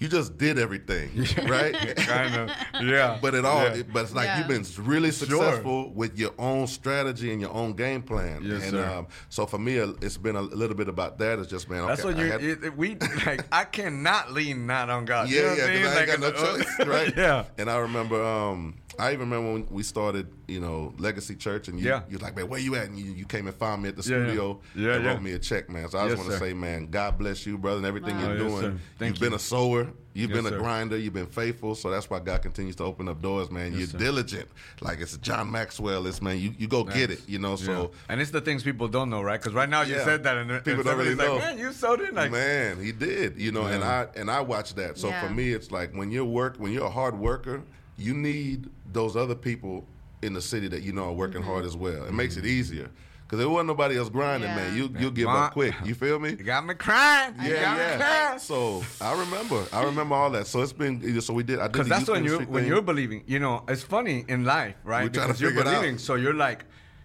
[0.00, 1.10] You just did everything,
[1.48, 1.74] right?
[1.96, 2.50] kind of.
[2.86, 3.18] Yeah.
[3.20, 3.74] But it all, Yeah.
[3.74, 4.38] it- but it's like Yeah.
[4.38, 8.42] you've been really successful with your own strategy and your own game plan.
[8.42, 8.88] Yes, and sir.
[8.98, 11.38] Um, so for me, uh, it's been a little bit about that.
[11.40, 12.30] It's just man, okay, That's what I you.
[12.32, 13.44] had- It, it- we like.
[13.50, 15.28] I cannot lean not on God.
[15.28, 15.82] yeah, you know yeah, what I mean?
[15.82, 17.14] because I ain't Like, got no uh, choice, right?
[17.16, 17.44] Yeah.
[17.58, 21.78] And I remember, um, I even remember when we started, you know, Legacy Church, and
[21.78, 22.02] you, Yeah.
[22.08, 22.86] you was like, man, where you at?
[22.88, 24.24] And you, you came and found me at the Yeah, yeah.
[24.26, 25.10] studio Yeah, and yeah.
[25.10, 25.88] wrote me a check, man.
[25.88, 28.22] So I Yes, just want to say, man, God bless you, brother, and everything Wow.
[28.22, 28.62] you're Oh, yes, doing.
[28.72, 28.78] sir.
[28.98, 29.88] Thank You've been a sower.
[30.14, 30.58] You've Yes, been a sir.
[30.58, 30.96] grinder.
[30.98, 31.76] You've been faithful.
[31.76, 33.70] So that's why God continues to open up doors, man.
[33.70, 33.98] Yes, you're sir.
[33.98, 34.48] diligent.
[34.80, 36.06] Like it's John Maxwell.
[36.08, 37.20] It's man, you, you go get it.
[37.28, 37.50] You know.
[37.50, 37.66] Yeah.
[37.66, 39.40] So and it's the things people don't know, right?
[39.40, 40.04] Because right now you Yeah.
[40.04, 41.36] said that, and and People don't really know.
[41.36, 42.12] like, Man, you sold it.
[42.14, 43.38] Like, man, he did.
[43.38, 44.98] You know, and I and I watch that.
[44.98, 45.20] So Yeah.
[45.20, 47.62] for me, it's like when you're work when you're a hard worker,
[47.98, 49.84] you need those other people
[50.22, 51.50] in the city that you know are working mm-hmm.
[51.50, 52.04] hard as well.
[52.04, 52.48] It makes it mm-hmm.
[52.48, 52.90] easier.
[53.28, 54.56] Because there wasn't nobody else grinding, Yeah.
[54.56, 54.76] man.
[54.76, 55.74] You you give up quick.
[55.84, 56.30] You feel me?
[56.30, 57.34] you got me crying.
[57.42, 57.96] You Yeah, me yeah.
[57.98, 58.38] crying.
[58.38, 60.46] So I remember, I remember all that.
[60.46, 61.58] So it's been, so we did.
[61.58, 63.24] I did Because that's when you when you're believing.
[63.26, 65.04] You know, it's funny in life, right?
[65.04, 65.80] We're because you're figure it out.
[65.80, 66.64] believing, so you're like,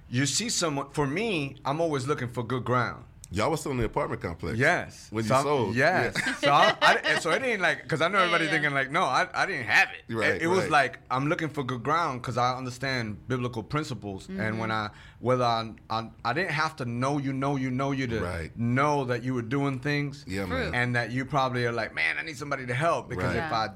[0.10, 0.92] you see someone.
[0.92, 3.04] For me, I'm always looking for good ground.
[3.34, 4.58] Y'all was still in the apartment complex.
[4.58, 5.08] Yes.
[5.10, 5.76] When so you I'm- sold.
[5.76, 6.16] Yes.
[6.26, 6.34] Yeah.
[6.36, 8.52] so I, I, so it ain't like because I know everybody yeah.
[8.52, 10.14] thinking like, no, I, I didn't have it.
[10.14, 14.28] Right, it, it was like I'm looking for good ground because I understand biblical principles,
[14.30, 14.72] and when Mm-hmm.
[14.72, 18.20] I whether I, I I didn't have to know you know you know you to
[18.20, 18.52] Right.
[18.58, 20.24] know that you were doing things.
[20.28, 20.76] Yeah, man.
[20.76, 23.46] And that you probably are like, man, I need somebody to help because Right.
[23.46, 23.70] if I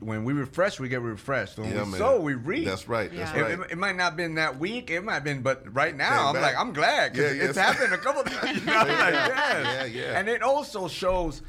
[0.00, 1.58] when we refresh, we get refreshed.
[1.58, 1.98] When Yeah, we man.
[1.98, 2.66] sow, we reap.
[2.66, 3.10] That's right.
[3.14, 3.38] That's Yeah.
[3.38, 3.52] It, right.
[3.66, 4.90] it, it might not been that week.
[4.90, 6.42] It might have been, but right now Came I'm back.
[6.42, 7.76] like I'm glad because Yeah, it's yes.
[7.76, 8.58] happened a couple times.
[8.60, 9.64] You know, I'm like, yes.
[9.94, 10.18] Yeah, yeah.
[10.18, 11.40] And it also shows,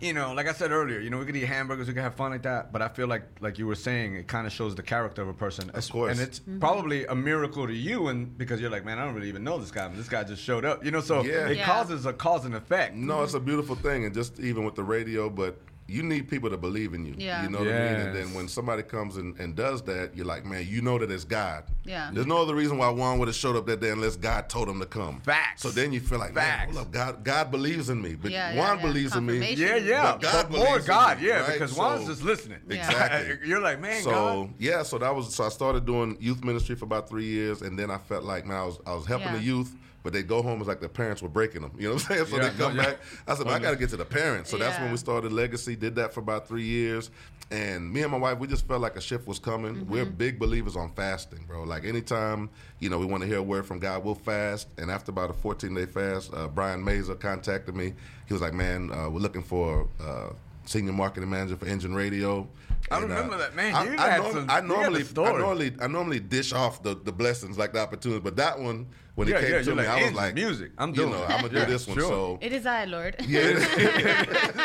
[0.00, 2.14] you know, like I said earlier, you know, we could eat hamburgers, we could have
[2.14, 4.74] fun like that, but I feel like, like you were saying, it kind of shows
[4.76, 5.70] the character of a person.
[5.70, 6.12] Of course.
[6.12, 6.58] And it's Mm-hmm.
[6.60, 9.58] probably a miracle to you, and because you're like, man, I don't really even know
[9.58, 9.88] this guy.
[9.88, 11.00] This guy just showed up, you know.
[11.00, 11.48] So Yeah.
[11.48, 11.66] it Yeah.
[11.66, 12.94] causes a cause and effect.
[12.94, 16.48] No, it's a beautiful thing, and just even with the radio, but you need people
[16.48, 17.14] to believe in you.
[17.18, 17.42] Yeah.
[17.42, 18.00] You know what I mean?
[18.00, 21.10] And then when somebody comes and, and does that, you're like, man, you know that
[21.10, 21.64] it's God.
[21.84, 22.10] Yeah.
[22.12, 24.68] There's no other reason why Juan would have showed up that day unless God told
[24.68, 25.20] him to come.
[25.20, 25.60] Facts.
[25.62, 26.74] So then you feel like, man, Facts.
[26.76, 28.86] hold up, God, God believes in me, but Yeah, yeah, Juan yeah.
[28.86, 29.52] believes in me.
[29.54, 30.12] Yeah, yeah.
[30.12, 31.52] But God But more believes in God, me, yeah, right?
[31.54, 32.60] because So- one's just listening.
[32.70, 33.38] Exactly.
[33.48, 34.54] You're like, man, so God.
[34.58, 37.78] yeah, so that was so I started doing youth ministry for about three years, and
[37.78, 39.36] then I felt like man, I was I was helping Yeah.
[39.38, 41.72] the youth, but they go home as like their parents were breaking them.
[41.78, 42.26] You know what I'm saying?
[42.26, 42.82] So Yeah, they come yeah.
[42.86, 42.98] back.
[43.26, 44.50] I said, man, I got to get to the parents.
[44.50, 45.71] So that's when we started Legacy.
[45.76, 47.10] Did that for about three years,
[47.50, 49.74] and me and my wife, we just felt like a shift was coming.
[49.74, 49.90] Mm-hmm.
[49.92, 51.64] We're big believers on fasting, bro.
[51.64, 54.68] Like anytime you know we want to hear a word from God, we'll fast.
[54.78, 57.94] And after about a 14 day fast, uh, Brian Mazer contacted me.
[58.26, 59.88] He was like, man, uh, we're looking for.
[60.00, 60.30] Uh,
[60.64, 62.46] Senior marketing manager for NGEN Radio.
[62.90, 63.74] I And, uh, remember that, man.
[63.74, 66.20] I, You I had norm- some- I you got a normally, I normally, I normally
[66.20, 69.62] dish off the, the blessings like the opportunities, but that one when it came yeah,
[69.62, 71.22] to me, like, I was like, music, I'm you doing know.
[71.24, 71.98] I'm gonna do this one.
[71.98, 72.08] sure.
[72.08, 73.14] So It is I, Lord.
[73.28, 73.42] yeah,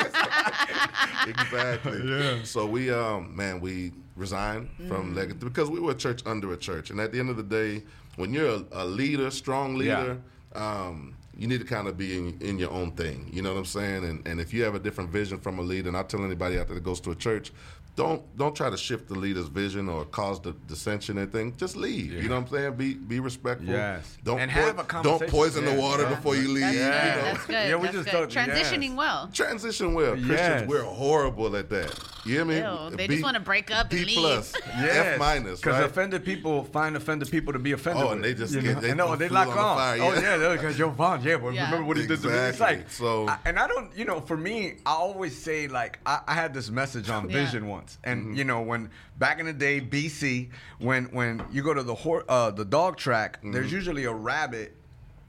[1.28, 2.10] exactly.
[2.10, 2.44] Yeah.
[2.44, 6.58] So we, um, man, we resigned from Legacy because we were a church under a
[6.58, 7.84] church, and at the end of the day,
[8.16, 10.18] when you're a, a leader, strong leader,
[10.56, 13.30] um, you need to kind of be in, in your own thing.
[13.32, 14.06] You know what I'm saying?
[14.06, 16.58] And and if you have a different vision from a leader, and I tell anybody
[16.58, 17.52] out there that goes to a church.
[17.98, 21.56] Don't don't try to shift the leader's vision or cause the dissension and thing.
[21.58, 22.14] Just leave.
[22.14, 22.76] You know what I'm saying?
[22.76, 23.68] Be be respectful.
[23.74, 24.18] Yes.
[24.24, 25.04] Don't And po- have a conversation.
[25.04, 25.64] don't conversation.
[25.64, 26.10] poison the water Yeah.
[26.10, 26.62] before you leave.
[26.62, 27.16] That's you good.
[27.18, 27.22] know?
[27.34, 27.54] That's good.
[27.70, 28.30] Yeah, we That's just good.
[28.30, 28.98] Transitioning yes.
[28.98, 29.30] well.
[29.34, 30.12] Transition well.
[30.12, 30.68] Christians, Yes.
[30.70, 32.00] we're horrible at that.
[32.24, 32.58] You hear me?
[32.58, 34.18] Ew, they B- just wanna break up B and leave.
[34.18, 35.14] plus, Yes.
[35.14, 35.86] F minus, Because right?
[35.86, 38.04] offended people find offended people to be offended.
[38.04, 38.82] Oh, with and they just you get- know?
[38.82, 39.78] they And no, they lock on on.
[39.78, 40.36] fire, Oh yeah.
[40.38, 41.24] yeah, because you're Vaughn.
[41.24, 42.34] Yeah, but remember what he did to me?
[42.36, 46.20] It's like So- and I don't, you know, for me, I always say like I,
[46.28, 48.34] I had this message on Vision once, and Mm-hmm.
[48.36, 52.26] you know when back in the day, BC, when when you go to the hor-
[52.30, 53.52] uh, the dog track, Mm-hmm.
[53.52, 54.76] there's usually a rabbit.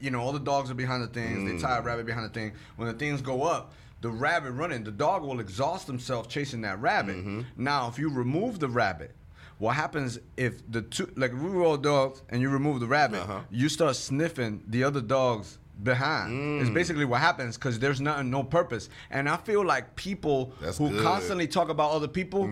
[0.01, 1.39] You know, all the dogs are behind the things.
[1.39, 1.45] Mm.
[1.47, 2.53] They tie a rabbit behind the thing.
[2.77, 6.79] When the things go up, the rabbit running, the dog will exhaust himself chasing that
[6.79, 7.17] rabbit.
[7.17, 7.41] Mm-hmm.
[7.57, 9.13] Now, if you remove the rabbit,
[9.57, 13.19] what happens if the two, like we were all dogs and you remove the rabbit,
[13.23, 13.41] Uh-huh.
[13.51, 16.31] you start sniffing the other dogs behind.
[16.33, 16.61] Mm.
[16.61, 18.89] It's basically what happens because there's nothing, no purpose.
[19.11, 20.95] And I feel like people That's who good.
[20.97, 21.03] Mm-hmm.
[21.07, 22.49] constantly talk about other people.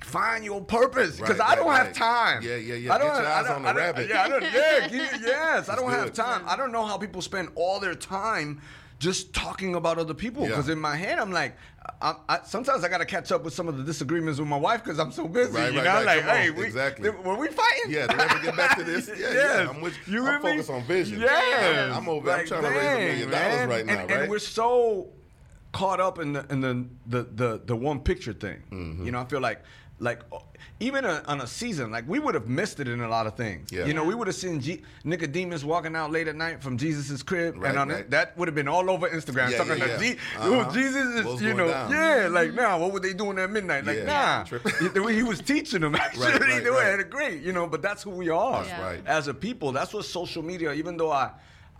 [0.00, 1.94] Find your purpose because Right, I don't right, have right.
[1.94, 2.42] time.
[2.42, 2.94] Yeah, yeah, yeah.
[2.94, 4.08] I don't Get your I don't- on the I rabbit.
[4.08, 4.88] Yeah, I don't, yeah,
[5.20, 5.68] yes.
[5.68, 6.42] I don't have time.
[6.46, 8.60] I don't know how people spend all their time
[9.00, 10.44] just talking about other people.
[10.44, 10.50] Yeah.
[10.50, 11.56] Because in my head, I'm like,
[12.00, 14.56] I, I, sometimes I got to catch up with some of the disagreements with my
[14.56, 15.52] wife because I'm so busy.
[15.52, 16.06] Right, you right, know, right.
[16.06, 16.36] like, Come on.
[16.36, 17.10] hey, we, Exactly.
[17.10, 17.90] Were we fighting?
[17.90, 19.10] Yeah, did we ever get back to this?
[19.18, 21.20] Yeah, yeah, I'm with You I'm focused on vision.
[21.20, 22.30] Yeah, I'm over.
[22.30, 24.20] I'm trying to raise a dang, million dollars right now, and, right?
[24.20, 25.08] And we're so
[25.72, 28.62] caught up in the in the the the, the one picture thing.
[28.70, 29.04] Mm-hmm.
[29.06, 29.62] You know, I feel like
[30.00, 30.38] like uh,
[30.80, 33.34] even a, on a season, like we would have missed it in a lot of
[33.36, 33.72] things.
[33.72, 33.84] Yeah.
[33.84, 37.22] You know, we would have seen G- Nicodemus walking out late at night from Jesus'
[37.22, 38.00] crib, Right, and on right.
[38.00, 39.50] it, that would have been all over Instagram.
[39.50, 40.12] Yeah, talking yeah, about yeah.
[40.12, 40.64] G- Uh-huh.
[40.68, 41.90] oh, Jesus is, What's you know, down?
[41.90, 43.84] yeah, like now, what were they doing at midnight?
[43.86, 44.44] Like, Yeah.
[44.52, 46.86] nah, he, the way he was teaching them actually, right, they were right.
[46.86, 47.66] had it great, you know.
[47.66, 48.82] But that's who we are That's Yeah.
[48.82, 49.06] right.
[49.06, 49.72] as a people.
[49.72, 50.72] That's what social media.
[50.74, 51.30] Even though I,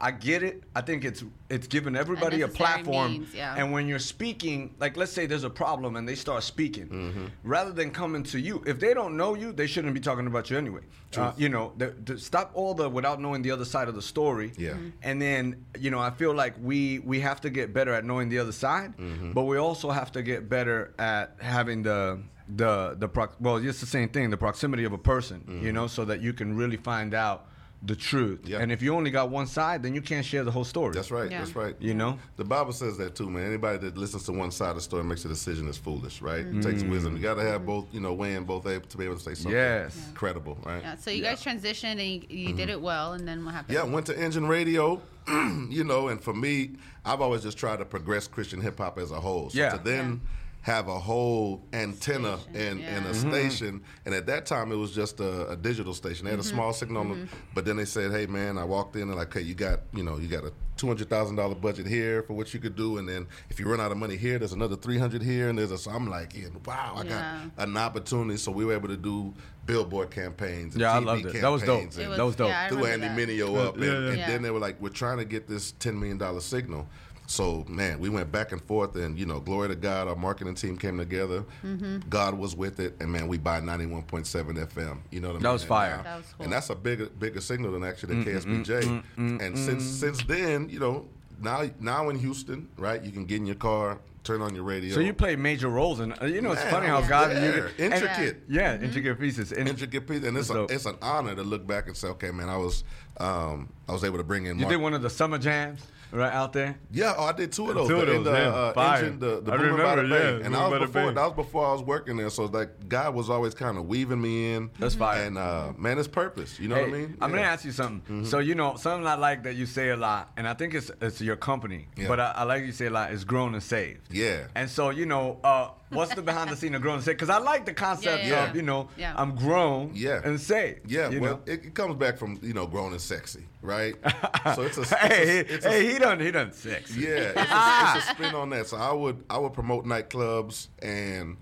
[0.00, 0.62] I get it.
[0.76, 3.12] I think it's it's giving everybody a platform.
[3.12, 3.56] means, yeah.
[3.56, 7.24] And when you're speaking, like let's say there's a problem and they start speaking, Mm-hmm.
[7.42, 10.50] rather than coming to you, if they don't know you, they shouldn't be talking about
[10.50, 10.82] you anyway.
[11.16, 14.02] Uh, you know, the, the, stop all the without knowing the other side of the
[14.02, 14.52] story.
[14.56, 14.70] Yeah.
[14.70, 14.86] Mm-hmm.
[14.86, 14.92] Mhm.
[15.02, 18.28] And then you know, I feel like we we have to get better at knowing
[18.28, 19.32] the other side, Mm-hmm.
[19.32, 22.20] but we also have to get better at having the
[22.56, 25.86] the the prox- well, it's the same thing, the proximity of a person, you know,
[25.88, 27.46] so that you can really find out
[27.82, 28.40] the truth.
[28.42, 28.50] Mm-hmm.
[28.52, 28.58] Yeah.
[28.58, 30.92] And if you only got one side, then you can't share the whole story.
[30.94, 31.30] That's right.
[31.30, 31.38] Yeah.
[31.38, 31.76] That's right.
[31.78, 32.18] You know?
[32.36, 33.46] The Bible says that too, man.
[33.46, 36.44] Anybody that listens to one side of the story makes a decision is foolish, right?
[36.44, 37.16] It takes wisdom.
[37.16, 39.34] You got to have both, you know, weighing both able to be able to say
[39.34, 39.96] something Yes.
[39.96, 40.14] Yeah.
[40.14, 40.82] credible, right?
[40.82, 43.74] Yeah, so you guys transitioned and you, you did it well, and then what happened?
[43.76, 46.72] Yeah, went to NGEN Radio, you know, and for me,
[47.04, 49.50] I've always just tried to progress Christian hip hop as a whole.
[49.50, 49.70] So Yeah.
[49.70, 50.20] to then
[50.62, 52.86] have a whole antenna Station, and, yeah.
[52.96, 53.30] and a Mm-hmm.
[53.30, 53.82] station.
[54.04, 56.24] And at that time, it was just a, a digital station.
[56.26, 58.96] They had a small signal, on them, but then they said, "Hey, man," I walked
[58.96, 61.54] in and like, hey, you got you know you got a two hundred thousand dollar
[61.54, 64.16] budget here for what you could do, and then if you run out of money
[64.16, 67.02] here, there's another three hundred here, and there's a." So I'm like, yeah, "Wow, I
[67.04, 67.40] Yeah.
[67.56, 69.32] got an opportunity." So we were able to do
[69.64, 70.74] billboard campaigns.
[70.74, 71.40] And Yeah, I TV loved it.
[71.40, 71.68] That was dope.
[71.80, 72.48] campaigns It and was- That was dope.
[72.48, 73.16] yeah, threw Andy that.
[73.16, 74.08] Mineo up, and, Yeah, yeah.
[74.10, 76.88] and then they were like, "We're trying to get this ten million dollar signal."
[77.30, 80.54] So man, we went back and forth, and you know, glory to God, our marketing
[80.54, 81.44] team came together.
[81.62, 82.08] Mm-hmm.
[82.08, 84.98] God was with it, and man, we buy ninety one point seven FM.
[85.10, 85.42] You know what I mean?
[85.42, 85.96] That was And fire.
[85.98, 86.44] now- That was cool.
[86.44, 89.02] And that's a bigger bigger signal than actually Mm, the KSBJ.
[89.46, 91.06] and since since then, you know,
[91.42, 93.02] now now in Houston, right?
[93.04, 94.94] You can get in your car, turn on your radio.
[94.94, 97.30] So you play major roles, and uh, you know it's Man, funny how was God
[97.32, 97.56] there.
[97.56, 98.42] you, and- Intricate.
[98.48, 99.52] yeah, intricate pieces.
[99.52, 102.08] And intricate pieces, and it's a, So- it's an honor to look back and say,
[102.08, 102.84] okay, man, I was
[103.20, 104.56] um, I was able to bring in.
[104.56, 106.78] you Mark- did one of the summer jams right out there.
[106.90, 107.88] Yeah, oh, I did two of those.
[107.88, 108.48] Two of those, the, yeah.
[108.48, 108.98] uh, Fire.
[109.04, 110.38] engine, the, the I by the remember, Bay.
[110.38, 111.14] yeah, and that was before Bay.
[111.14, 112.30] that was before I was working there.
[112.30, 114.70] So that guy was always kind of weaving me in.
[114.78, 115.22] That's fire.
[115.24, 116.58] And uh, man, it's purpose.
[116.58, 117.16] You know Hey, what I mean?
[117.20, 118.24] I'm gonna ask you something.
[118.24, 120.90] So you know something I like that you say a lot, and I think it's
[121.00, 122.08] it's your company, Yeah.
[122.08, 124.12] but I, I like you say a lot is grown and saved.
[124.12, 124.46] Yeah.
[124.54, 127.18] And so you know, uh, what's the behind the scene of grown and saved?
[127.18, 129.14] Because I like the concept Yeah, yeah, of you know yeah.
[129.16, 130.20] I'm grown Yeah.
[130.24, 130.90] and saved.
[130.90, 131.42] Yeah, you well, know?
[131.52, 133.94] it, it comes back from you know grown and sexy, right?
[134.54, 136.96] so it's a it's hey, a, he- it's a- hey, he done he done six.
[136.96, 138.66] Yeah, it's a, it's a spin on that.
[138.66, 141.36] So I would I would promote nightclubs, and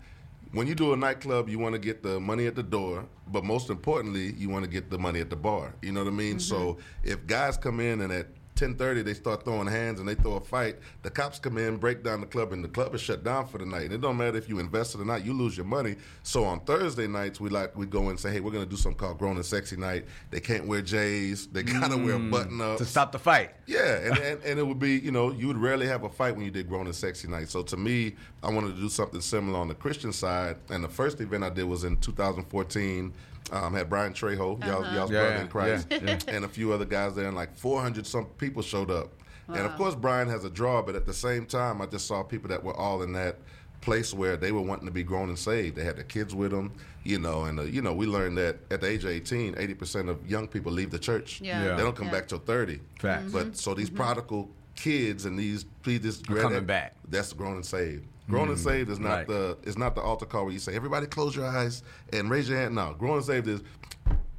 [0.53, 3.45] when you do a nightclub, you want to get the money at the door, but
[3.45, 5.75] most importantly, you want to get the money at the bar.
[5.83, 6.37] You know what I mean?
[6.37, 6.39] Mm-hmm.
[6.39, 10.35] So if guys come in and at 10:30 they start throwing hands and they throw
[10.35, 13.23] a fight, the cops come in, break down the club, and the club is shut
[13.23, 13.85] down for the night.
[13.85, 15.97] And it don't matter if you invested or not, you lose your money.
[16.23, 18.99] So on Thursday nights, we like we go and say, hey, we're gonna do something
[18.99, 20.07] called Grown and Sexy Night.
[20.31, 22.31] They can't wear J's, they gotta wear mm.
[22.31, 23.51] button ups To stop the fight.
[23.66, 26.35] yeah, and, and, and it would be, you know, you would rarely have a fight
[26.35, 27.49] when you did Grown and Sexy Night.
[27.49, 30.57] So to me, I wanted to do something similar on the Christian side.
[30.71, 33.12] And the first event I did was in 2014.
[33.53, 36.19] Um, had Bryann Trejo, y'all, y'all's Yeah, brother in Christ, yeah, yeah.
[36.29, 39.13] and a few other guys there, and like 400 some people showed up.
[39.49, 42.25] And of course, Bryann has a draw, but at the same time, I just saw
[42.25, 43.37] people that were all in that
[43.81, 45.77] place where they were wanting to be grown and saved.
[45.77, 46.73] They had their kids with them,
[47.05, 50.09] you know, and uh, you know, we learned that at the age of 18, 80%
[50.09, 51.41] of young people leave the church.
[51.41, 51.63] Yeah.
[51.65, 51.77] Yeah.
[51.77, 52.13] They don't come Yeah.
[52.15, 52.81] back till 30.
[52.99, 53.31] Facts.
[53.31, 56.97] But so these prodigal kids and these these They're coming back.
[57.09, 58.05] That's grown and saved.
[58.29, 59.27] Grown and saved is not right.
[59.29, 62.49] the is not the altar call where you say everybody close your eyes and raise
[62.49, 62.75] your hand.
[62.75, 63.62] No, grown and saved is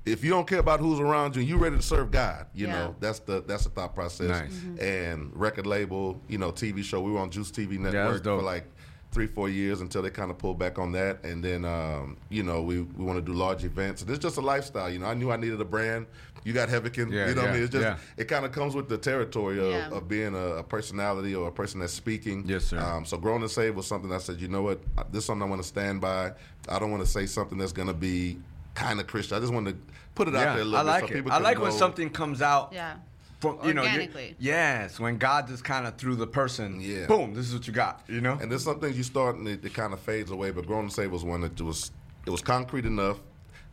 [0.05, 2.47] if you don't care about who's around you, and you ready to serve God.
[2.53, 2.73] You Yeah.
[2.73, 4.29] know that's the that's the thought process.
[4.29, 4.61] Nice.
[4.81, 7.01] And record label, you know, TV show.
[7.01, 8.39] We were on JUCE TV network dope.
[8.39, 8.65] for like
[9.11, 11.23] three four years until they kind of pulled back on that.
[11.23, 14.01] And then um, you know we we want to do large events.
[14.01, 14.89] And it's just a lifestyle.
[14.89, 16.07] You know, I knew I needed a brand.
[16.47, 17.11] You got Heavican.
[17.11, 17.63] Yeah, you know what I mean?
[17.63, 17.97] It's just yeah.
[18.15, 19.89] it kind of comes with the territory of, Yeah.
[19.89, 22.45] of being a, a personality or a person that's speaking.
[22.47, 22.79] Yes, sir.
[22.79, 24.79] Um, so growing and saved was something I said, you know what,
[25.11, 26.31] this is something I want to stand by.
[26.69, 28.39] I don't want to say something that's going to be
[28.75, 29.35] kind of Christian.
[29.35, 29.75] I just want to
[30.15, 31.17] put it out there a little I like bit so it.
[31.17, 32.95] people I can like when something comes out Yeah.
[33.41, 34.37] from you know Organically.
[34.39, 37.07] yes, when God just kind of threw the person, Yeah.
[37.07, 38.03] boom, this is what you got.
[38.07, 40.51] You know, And there's some things you start and it, it kind of fades away.
[40.51, 41.91] But growing and saved was one that was
[42.25, 43.17] it was concrete enough.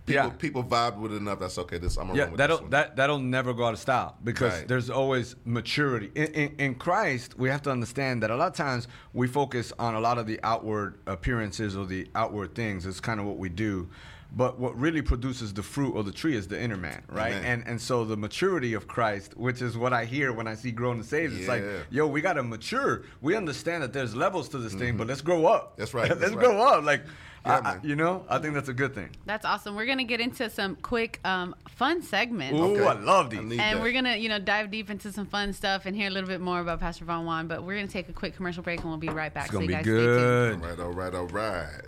[0.06, 0.28] People, Yeah.
[0.30, 1.40] people vibed with it enough.
[1.40, 1.78] That's okay.
[1.78, 4.68] This I'm gonna yeah, that'll that that'll never go out of style because Right.
[4.68, 7.38] there's always maturity in, in, in Christ.
[7.38, 10.26] We have to understand that a lot of times we focus on a lot of
[10.26, 12.84] the outward appearances or the outward things.
[12.84, 13.88] It's kind of what we do.
[14.36, 17.32] But what really produces the fruit of the tree is the inner man, right?
[17.34, 17.44] Amen.
[17.44, 20.72] And and so the maturity of Christ, which is what I hear when I see
[20.72, 23.02] grown and saved, it's like, yo, we gotta mature.
[23.20, 25.62] We understand that there's levels to this thing, but let's grow up.
[25.72, 25.80] Mm-hmm.
[25.80, 26.78] That's right, let's that's grow right.
[26.78, 26.84] up.
[26.84, 27.02] Like,
[27.46, 29.10] Yeah, I- I- you know, I think that's a good thing.
[29.26, 29.76] That's awesome.
[29.76, 32.58] We're gonna get into some quick, um, fun segments.
[32.58, 32.86] Ooh, Okay.
[32.86, 33.38] I love these.
[33.40, 33.80] I And that.
[33.82, 36.40] we're gonna, you know, dive deep into some fun stuff and hear a little bit
[36.40, 37.46] more about Pastor Von Won.
[37.46, 39.44] But we're gonna take a quick commercial break and we'll be right back.
[39.46, 40.54] It's gonna so be guys good.
[40.54, 41.80] All right, all right, all right.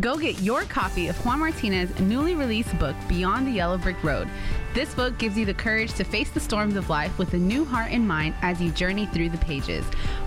[0.00, 4.28] Go get your copy of Juan Martinez's newly released book, Beyond the Yellow Brick Road.
[4.74, 7.64] This book gives you the courage to face the storms of life with a new
[7.64, 9.84] heart and mind as you journey through the pages.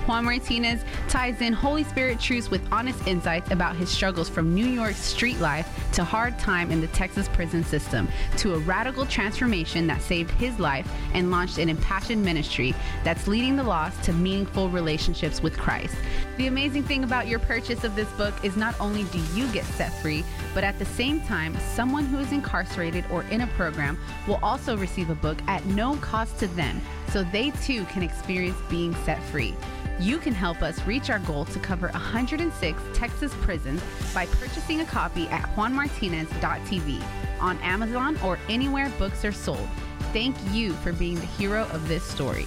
[0.07, 4.65] Juan Martinez ties in Holy Spirit truths with honest insights about his struggles from New
[4.65, 8.07] York's street life to hard time in the Texas prison system
[8.37, 13.57] to a radical transformation that saved his life and launched an impassioned ministry that's leading
[13.57, 15.95] the lost to meaningful relationships with Christ.
[16.37, 19.65] The amazing thing about your purchase of this book is not only do you get
[19.65, 23.97] set free, but at the same time, someone who is incarcerated or in a program
[24.25, 28.57] will also receive a book at no cost to them, so they too can experience
[28.69, 29.55] being set free.
[29.99, 33.81] You can help us reach our goal to cover 106 Texas prisons
[34.13, 37.03] by purchasing a copy at juanmartinez.tv,
[37.39, 39.67] on Amazon, or anywhere books are sold.
[40.13, 42.45] Thank you for being the hero of this story.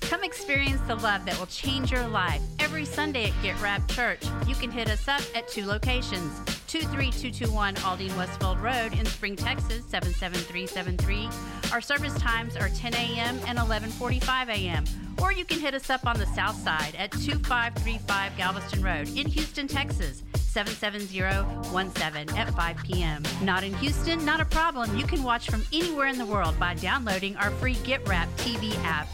[0.00, 4.26] Come experience the love that will change your life every Sunday at Get Wrapped Church.
[4.46, 6.40] You can hit us up at two locations
[6.70, 11.28] 23221 Aldine Westfield Road in Spring, Texas 77373.
[11.72, 13.40] Our service times are 10 a.m.
[13.48, 14.84] and 11:45 a.m.
[15.20, 19.26] Or you can hit us up on the south side at 2535 Galveston Road in
[19.26, 23.24] Houston, Texas 77017 at 5 p.m.
[23.42, 24.24] Not in Houston?
[24.24, 24.96] Not a problem.
[24.96, 28.72] You can watch from anywhere in the world by downloading our free Get Wrapped TV
[28.84, 29.08] app.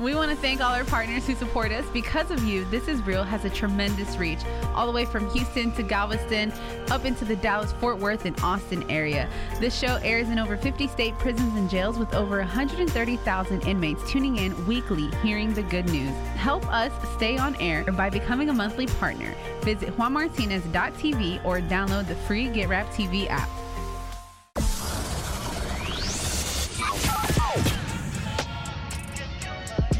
[0.00, 1.84] We want to thank all our partners who support us.
[1.92, 4.38] Because of you, This Is Real has a tremendous reach,
[4.74, 6.54] all the way from Houston to Galveston,
[6.90, 9.28] up into the Dallas, Fort Worth, and Austin area.
[9.60, 14.38] This show airs in over 50 state prisons and jails with over 130,000 inmates tuning
[14.38, 16.16] in weekly, hearing the good news.
[16.34, 19.34] Help us stay on air by becoming a monthly partner.
[19.60, 23.50] Visit juanmartinez.tv or download the free Get Wrapped TV app.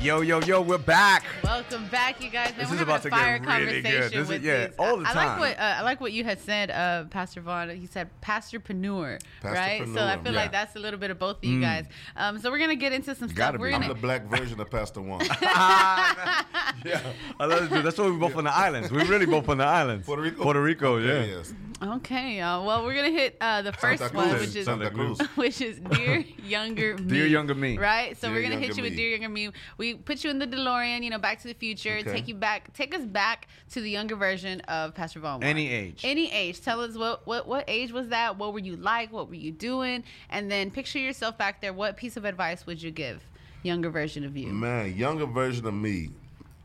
[0.02, 1.24] Yo, yo, yo, we're back.
[1.44, 2.52] Welcome back, you guys.
[2.52, 4.12] Man, This is about a to get fire really conversation good.
[4.12, 4.76] This is- yeah, these.
[4.78, 7.42] all the I, I like what uh, I like what you had said, uh, Pastor
[7.42, 7.68] Von.
[7.68, 9.86] He said pastorpreneur, right?
[9.86, 10.40] So I feel yeah.
[10.40, 11.84] like that's a little bit of both of you guys.
[12.16, 13.36] Um, so we're gonna get into some stuff.
[13.36, 13.74] Gotta We're be.
[13.74, 15.20] I'm gonna the black version of Pastor One.
[15.42, 17.02] yeah,
[17.38, 17.84] I love it.
[17.84, 18.90] That's why we're both on the islands.
[18.90, 20.06] We're really both on the islands.
[20.06, 20.42] Puerto Rico.
[20.42, 21.36] Puerto Rico, Okay, yeah.
[21.36, 21.52] yes.
[21.82, 22.40] okay.
[22.40, 24.40] Uh, well, we're gonna hit uh, the first Santa one, Cruz.
[24.46, 25.20] which is Santa Cruz.
[25.34, 27.04] which is dear younger me.
[27.04, 27.76] Dear Younger Me.
[27.76, 28.16] Right.
[28.18, 29.50] So Dear we're gonna hit Younger you with dear younger me.
[29.76, 31.98] We put you in the DeLorean, you know, Back to the Future.
[32.00, 32.10] Okay.
[32.10, 32.72] Take you back.
[32.72, 35.42] Take us back to the younger version of Pastor Von.
[35.42, 36.00] Any age.
[36.04, 36.60] Any age.
[36.60, 38.36] Tell us what what what age was that?
[38.38, 39.12] What were you like?
[39.12, 40.04] What were you doing?
[40.30, 41.72] And then picture yourself back there.
[41.72, 43.22] What piece of advice would you give
[43.62, 44.48] younger version of you?
[44.48, 46.10] Man, younger version of me.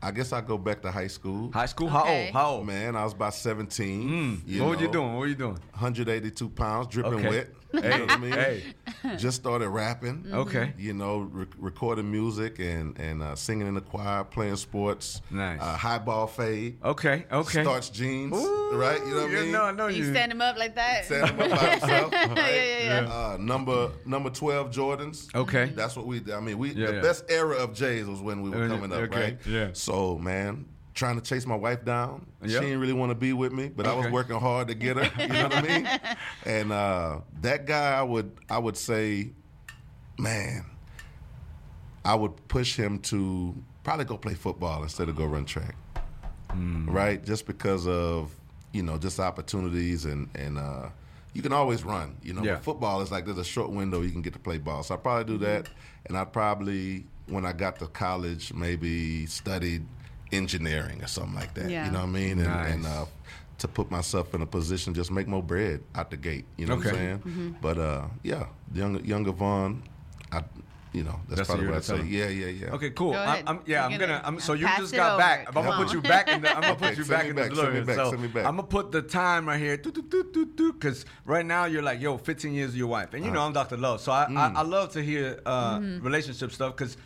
[0.02, 1.50] I guess I go back to high school.
[1.52, 1.88] High school?
[1.88, 2.30] How old?
[2.30, 2.66] How old?
[2.66, 4.08] Man, I was about 17.
[4.08, 4.40] Mm.
[4.46, 5.12] you what were you doing?
[5.14, 5.58] What were you doing?
[5.72, 7.28] 182 pounds, dripping Okay.
[7.28, 7.48] wet.
[7.72, 8.32] You Hey, I mean?
[8.32, 8.62] hey.
[9.16, 10.24] Just started rapping.
[10.32, 10.72] Okay.
[10.78, 15.20] You know, re- recording music and and uh, singing in the choir, playing sports.
[15.30, 15.60] Nice.
[15.60, 16.78] Uh, high ball fade.
[16.84, 17.62] Okay, okay.
[17.62, 18.36] Starch jeans.
[18.36, 18.98] Ooh, right?
[19.00, 19.52] You know what I mean?
[19.52, 20.10] No, I know you you.
[20.12, 21.04] stand him up like that?
[21.04, 22.12] Stand him up by himself.
[22.12, 22.36] right?
[22.36, 23.08] yeah, yeah.
[23.12, 25.34] Uh, number number 12 Jordans.
[25.34, 25.66] Okay.
[25.74, 27.00] That's what we I mean, we Yeah, the yeah.
[27.02, 29.38] best era of J's was when we were coming up, okay, right?
[29.46, 29.68] yeah.
[29.72, 32.26] So, man, trying to chase my wife down.
[32.42, 32.50] Yep.
[32.50, 34.96] She didn't really want to be with me, but I was working hard to get
[34.96, 35.22] her.
[35.22, 35.88] You know what I mean?
[36.46, 39.30] And uh, that guy, I would, I would say,
[40.18, 40.64] man,
[42.04, 43.54] I would push him to
[43.84, 45.74] probably go play football instead of go run track,
[46.50, 46.88] Hmm.
[46.90, 47.22] right?
[47.24, 48.32] Just because of
[48.72, 50.88] you know just opportunities and and uh,
[51.34, 52.16] you can always run.
[52.22, 52.58] You know, Yeah.
[52.58, 54.82] football is like there's a short window you can get to play ball.
[54.82, 55.68] So I probably do that,
[56.06, 59.84] and I probably when I got to college maybe studied
[60.32, 61.70] engineering or something like that.
[61.70, 61.86] Yeah.
[61.86, 62.38] You know what I mean?
[62.38, 62.72] And, Nice.
[62.74, 63.04] and uh,
[63.58, 66.44] to put myself in a position just make more bread out the gate.
[66.56, 67.18] You know what I'm saying?
[67.18, 67.50] Mm-hmm.
[67.60, 69.82] But uh, yeah, younger younger Von,
[70.32, 70.42] I
[70.92, 71.96] you know that's, That's probably what what I'd say.
[71.96, 72.66] telling Yeah, yeah, yeah.
[72.74, 73.12] Okay, cool.
[73.12, 73.46] Go I'm.
[73.48, 74.22] I'm, yeah, You're I'm gonna gonna.
[74.24, 75.18] I'm, so you just got over.
[75.18, 75.46] back.
[75.48, 76.48] I'm gonna put you back in the.
[76.54, 77.86] I'm gonna Okay, put you send back me in the back, send me DeLorean.
[77.86, 78.46] back, So send me back.
[78.46, 79.76] I'm gonna put the time right here.
[79.76, 83.52] Because right now you're like, yo, 15 years of your wife, and you know I'm
[83.52, 83.76] Dr.
[83.76, 84.36] Love, so I Mm.
[84.38, 86.96] I, I love to hear uh, relationship stuff because.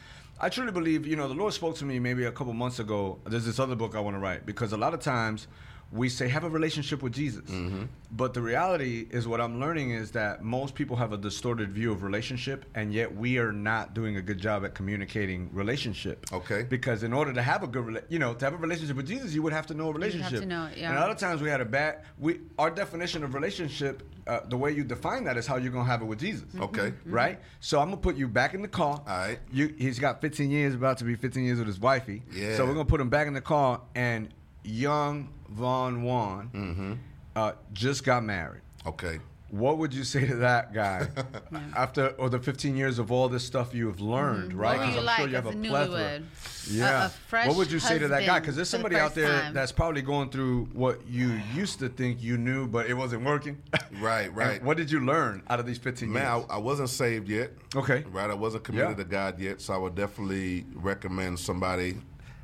[0.42, 3.18] I truly believe, you know, the Lord spoke to me maybe a couple months ago.
[3.26, 5.48] There's this other book I want to write because a lot of times
[5.92, 7.82] we say have a relationship with Jesus, Mm-hmm.
[8.12, 11.90] but the reality is what I'm learning is that most people have a distorted view
[11.90, 16.26] of relationship, and yet we are not doing a good job at communicating relationship.
[16.32, 16.62] Okay.
[16.62, 19.08] Because in order to have a good, rela- you know, to have a relationship with
[19.08, 20.40] Jesus, you would have to know a have relationship.
[20.40, 20.90] to know it, yeah.
[20.90, 22.04] And a lot of times we had a bad.
[22.18, 25.84] We our definition of relationship, uh, the way you define that is how you're gonna
[25.90, 26.44] have it with Jesus.
[26.56, 26.90] Okay.
[26.90, 27.12] Mm-hmm.
[27.12, 27.40] Right.
[27.58, 29.02] So I'm gonna put you back in the car.
[29.04, 29.40] All right.
[29.52, 32.22] You, he's got 15 years, about to be 15 years with his wifey.
[32.32, 32.56] Yeah.
[32.56, 34.28] So we're gonna put him back in the car, and
[34.62, 36.92] young Von Won Mm-hmm.
[37.36, 38.62] uh, just got married.
[38.86, 39.18] Okay.
[39.50, 41.08] What would you say to that guy
[41.76, 44.78] after or the 15 years of all this stuff you've learned, right?
[44.78, 44.80] Mm-hmm.
[44.80, 46.22] What were 'Cause you I'm like sure you have a a plethora.
[46.70, 47.02] Yeah.
[47.02, 48.38] A- a fresh what would you say to that guy?
[48.38, 49.52] Because there's for the somebody out there time.
[49.54, 53.60] that's probably going through what you used to think you knew, but it wasn't working.
[54.00, 54.64] Right, And right.
[54.64, 56.46] what did you learn out of these 15 Man, years?
[56.48, 57.50] I, I wasn't saved yet.
[57.76, 58.04] Okay.
[58.12, 58.94] Right, I wasn't committed Yeah.
[58.94, 61.98] to God yet, so I would definitely recommend somebody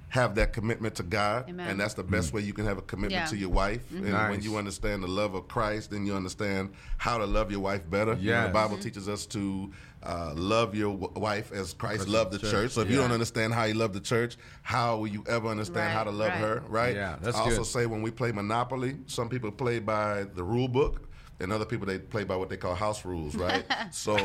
[0.09, 1.69] have that commitment to God, Amen.
[1.69, 3.27] and that's the best way you can have a commitment Yeah.
[3.27, 3.91] to your wife.
[3.91, 7.61] And when you understand the love of Christ, then you understand how to love your
[7.61, 8.15] wife better.
[8.15, 12.31] You know, the Bible teaches us to uh, love your w- wife as Christ loved
[12.33, 12.51] the church.
[12.53, 12.71] church.
[12.73, 15.93] So if you don't understand how He loved the church, how will you ever understand
[15.93, 16.39] how to love right.
[16.39, 16.63] her?
[16.69, 16.95] Right?
[16.95, 17.67] Yeah, that's I also good.
[17.67, 21.09] say when we play Monopoly, some people play by the rule book,
[21.41, 23.65] and other people they play by what they call house rules, right?
[23.91, 24.17] so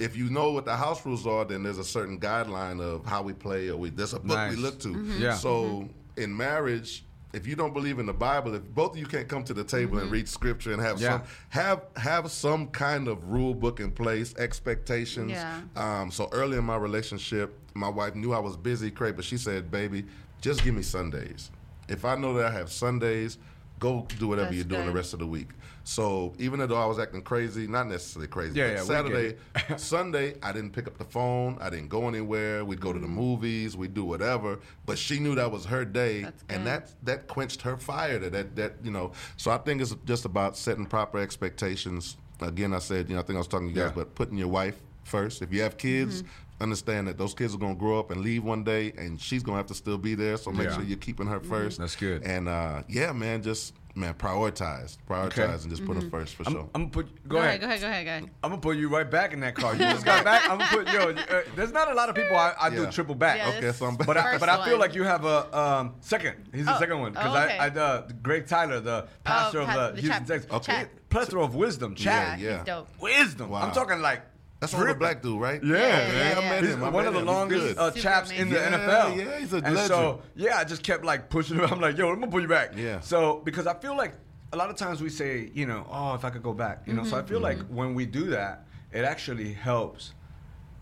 [0.00, 3.22] if you know what the house rules are, then there's a certain guideline of how
[3.22, 4.56] we play, or we there's a book Nice.
[4.56, 4.88] we look to.
[4.88, 5.22] Mm-hmm.
[5.22, 5.34] Yeah.
[5.34, 9.28] So in marriage, if you don't believe in the Bible, if both of you can't
[9.28, 10.02] come to the table Mm-hmm.
[10.04, 11.10] and read scripture and have Yeah.
[11.18, 15.30] some have have some kind of rule book in place, expectations.
[15.32, 15.60] Yeah.
[15.76, 19.36] Um, so early in my relationship, my wife knew I was busy, Craig, but she
[19.36, 20.04] said, "Baby,
[20.40, 21.50] just give me Sundays.
[21.88, 23.36] If I know that I have Sundays,
[23.80, 25.48] go do whatever That's you're doing the rest of the week."
[25.82, 29.36] So even though I was acting crazy, not necessarily crazy, Yeah, but yeah, Saturday.
[29.76, 31.56] Sunday, I didn't pick up the phone.
[31.60, 32.64] I didn't go anywhere.
[32.64, 33.76] We'd go to the movies.
[33.76, 34.60] We'd do whatever.
[34.86, 36.66] But she knew that was her day, That's and good.
[36.66, 38.18] that that quenched her fire.
[38.18, 39.12] That, that that you know.
[39.36, 42.16] So I think it's just about setting proper expectations.
[42.40, 43.94] Again, I said, you know, I think I was talking to you guys, Yeah.
[44.04, 45.42] but putting your wife first.
[45.42, 46.30] If you have kids, Mm-hmm.
[46.60, 49.42] Understand that those kids are going to grow up and leave one day, and she's
[49.42, 50.36] going to have to still be there.
[50.36, 50.74] So make Yeah.
[50.74, 51.48] sure you're keeping her Mm-hmm.
[51.50, 51.78] first.
[51.78, 52.22] That's good.
[52.24, 55.44] And uh, yeah, man, just man, prioritize, prioritize, Okay.
[55.44, 56.68] and just put her first for I'm, sure.
[56.74, 57.28] I'm gonna put.
[57.28, 57.48] Go, Go ahead.
[57.48, 58.30] ahead, go ahead, go ahead, go ahead.
[58.44, 59.72] I'm gonna put you right back in that car.
[59.72, 60.48] You just got back.
[60.48, 61.10] I'm gonna put yo.
[61.10, 63.38] Uh, there's not a lot of people I, I do triple back.
[63.38, 64.06] Yeah, okay, so I'm back.
[64.06, 64.80] But I, but I feel one.
[64.80, 66.36] like you have a um, second.
[66.54, 67.58] He's the Oh, second one because oh, okay.
[67.58, 70.52] I, I uh, Greg Tyler, the pastor pa- of the, the Houston chap- Texans.
[70.52, 70.72] Okay.
[70.82, 72.56] Okay, plethora of wisdom, Yeah, chat, Yeah, yeah.
[72.58, 72.88] he's dope.
[73.00, 73.50] wisdom.
[73.50, 73.62] Wow.
[73.62, 74.22] I'm talking like
[74.60, 74.98] That's another dripping.
[75.00, 75.62] black dude, right?
[75.64, 76.14] Yeah, Yeah, man.
[76.14, 76.84] yeah, I met He's him.
[76.84, 77.26] I one met of the him.
[77.26, 78.80] Longest uh, chaps in the amazing.
[78.88, 79.16] NFL.
[79.16, 79.88] Yeah, yeah, he's a and legend.
[79.88, 81.64] so, yeah, I just kept like pushing him.
[81.72, 82.72] I'm like, yo, I'm gonna pull you back.
[82.76, 83.00] Yeah.
[83.00, 84.12] So because I feel like
[84.52, 86.92] a lot of times we say, you know, oh, if I could go back, you
[86.92, 87.04] know.
[87.04, 90.12] So I feel like when we do that, it actually helps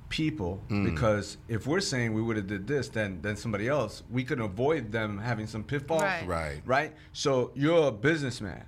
[0.09, 4.25] people because if we're saying we would have did this, then then somebody else, we
[4.25, 6.03] could avoid them having some pitfalls.
[6.03, 6.27] Right.
[6.27, 6.61] Right.
[6.65, 6.93] Right.
[7.13, 8.65] So you're a businessman.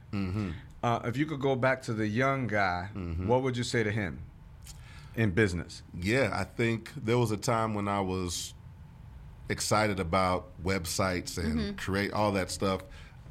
[0.82, 2.88] Uh, if you could go back to the young guy,
[3.26, 4.20] what would you say to him
[5.16, 5.82] in business?
[5.94, 8.54] Yeah, I think there was a time when I was
[9.48, 11.76] excited about websites and Mm-hmm.
[11.76, 12.82] create all that stuff.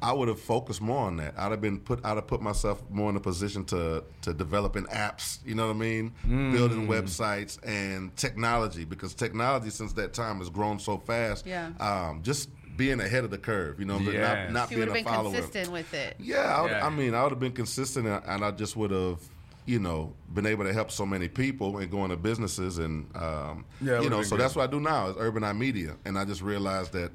[0.02, 1.34] I would have focused more on that.
[1.36, 2.02] I'd have been put.
[2.06, 5.40] I'd have put myself more in a position to to developing apps.
[5.44, 6.12] You know what I mean?
[6.26, 6.52] Mm.
[6.52, 11.46] Building websites and technology because technology since that time has grown so fast.
[11.46, 11.72] Yeah.
[11.80, 13.78] Um, just being ahead of the curve.
[13.78, 14.50] You know, but Yes.
[14.50, 15.32] not not would being a follower.
[15.34, 16.16] consistent with it.
[16.18, 16.86] Yeah, I, would, Yeah.
[16.86, 19.18] I mean, I would have been consistent, and I just would have,
[19.66, 23.64] you know, been able to help so many people and go into businesses, and um,
[23.80, 24.42] Yeah, you know, so good.
[24.44, 27.12] that's what I do now is Urban Eye Media, and I just realized that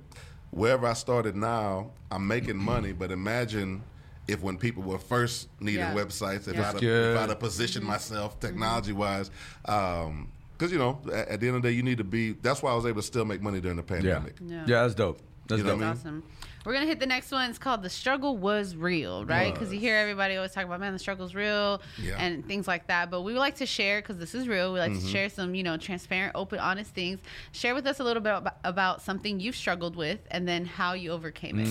[0.51, 2.65] wherever I started now, I'm making mm-hmm.
[2.65, 3.83] money, but imagine.
[4.27, 5.93] If when people were first needing Yeah.
[5.93, 6.61] websites, if Yeah.
[6.61, 7.15] I'd have, good.
[7.15, 7.91] if I'd have positioned mm-hmm.
[7.91, 8.47] myself mm-hmm.
[8.47, 9.29] technology wise,
[9.61, 10.29] because um,
[10.71, 12.31] you know, at, at the end of the day, you need to be.
[12.31, 14.37] That's why I was able to still make money during the pandemic.
[14.43, 14.81] Yeah, Yeah.
[14.81, 15.19] that's dope.
[15.47, 15.79] That's You know dope.
[15.79, 15.97] what I mean?
[15.99, 16.23] Awesome.
[16.65, 17.49] We're gonna hit the next one.
[17.49, 19.53] It's called "The Struggle Was Real," right?
[19.53, 22.15] Because you hear everybody always talk about, "Man, the struggle's real," Yeah.
[22.17, 23.11] and things like that.
[23.11, 24.73] But we would like to share because this is real.
[24.73, 25.05] We like Mm-hmm.
[25.05, 27.19] to share some, you know, transparent, open, honest things.
[27.51, 30.93] Share with us a little bit about, about something you've struggled with, and then how
[30.93, 31.67] you overcame it.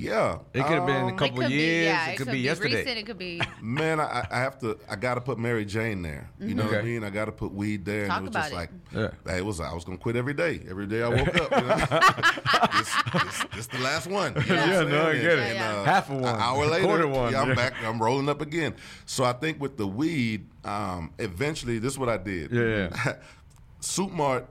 [0.00, 1.62] Yeah, It could have been a Um, couple it years.
[1.80, 2.76] Be, yeah, it could be yesterday.
[2.78, 2.98] recent.
[2.98, 3.40] It could be.
[3.62, 4.78] Man, I, I have to.
[4.88, 6.28] I got to put Mary Jane there.
[6.40, 7.04] You know what I mean?
[7.04, 8.06] I got to put weed there.
[8.08, 8.56] Talk and it was about just it.
[8.56, 9.32] like, Yeah.
[9.32, 9.60] hey, it was.
[9.60, 10.60] I was gonna quit every day.
[10.68, 11.50] Every day I woke up.
[11.50, 11.76] You know?
[12.78, 14.15] this, this, this the last one.
[14.36, 15.38] You know Yeah, no, I get it.
[15.38, 17.54] and, uh, Half of one, An hour later, quarter one, yeah, I'm yeah.
[17.54, 17.74] back.
[17.84, 18.74] I'm rolling up again.
[19.04, 22.50] So I think with the weed, um, eventually, this is what I did.
[22.50, 23.12] Yeah, yeah.
[23.80, 24.48] Soup Mart,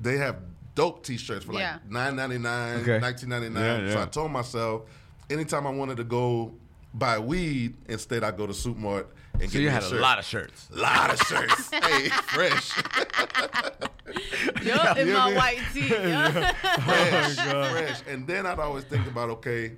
[0.00, 0.36] they have
[0.74, 1.78] dope T-shirts for like Yeah.
[1.88, 2.98] nine ninety nine, Okay.
[2.98, 3.86] nineteen ninety nine.
[3.86, 4.02] Yeah, So.
[4.02, 4.82] I told myself,
[5.30, 6.52] anytime I wanted to go
[6.92, 9.08] buy weed, instead I go to Soup Mart
[9.40, 10.00] and So you had a a shirt.
[10.00, 10.68] lot of shirts.
[10.72, 11.70] A lot of shirts.
[11.72, 12.70] hey, fresh,
[14.62, 15.88] Yup, in You my know white tee.
[15.88, 16.32] yup.
[16.32, 18.02] fresh, oh, fresh.
[18.08, 19.72] And then I'd always think about, okay,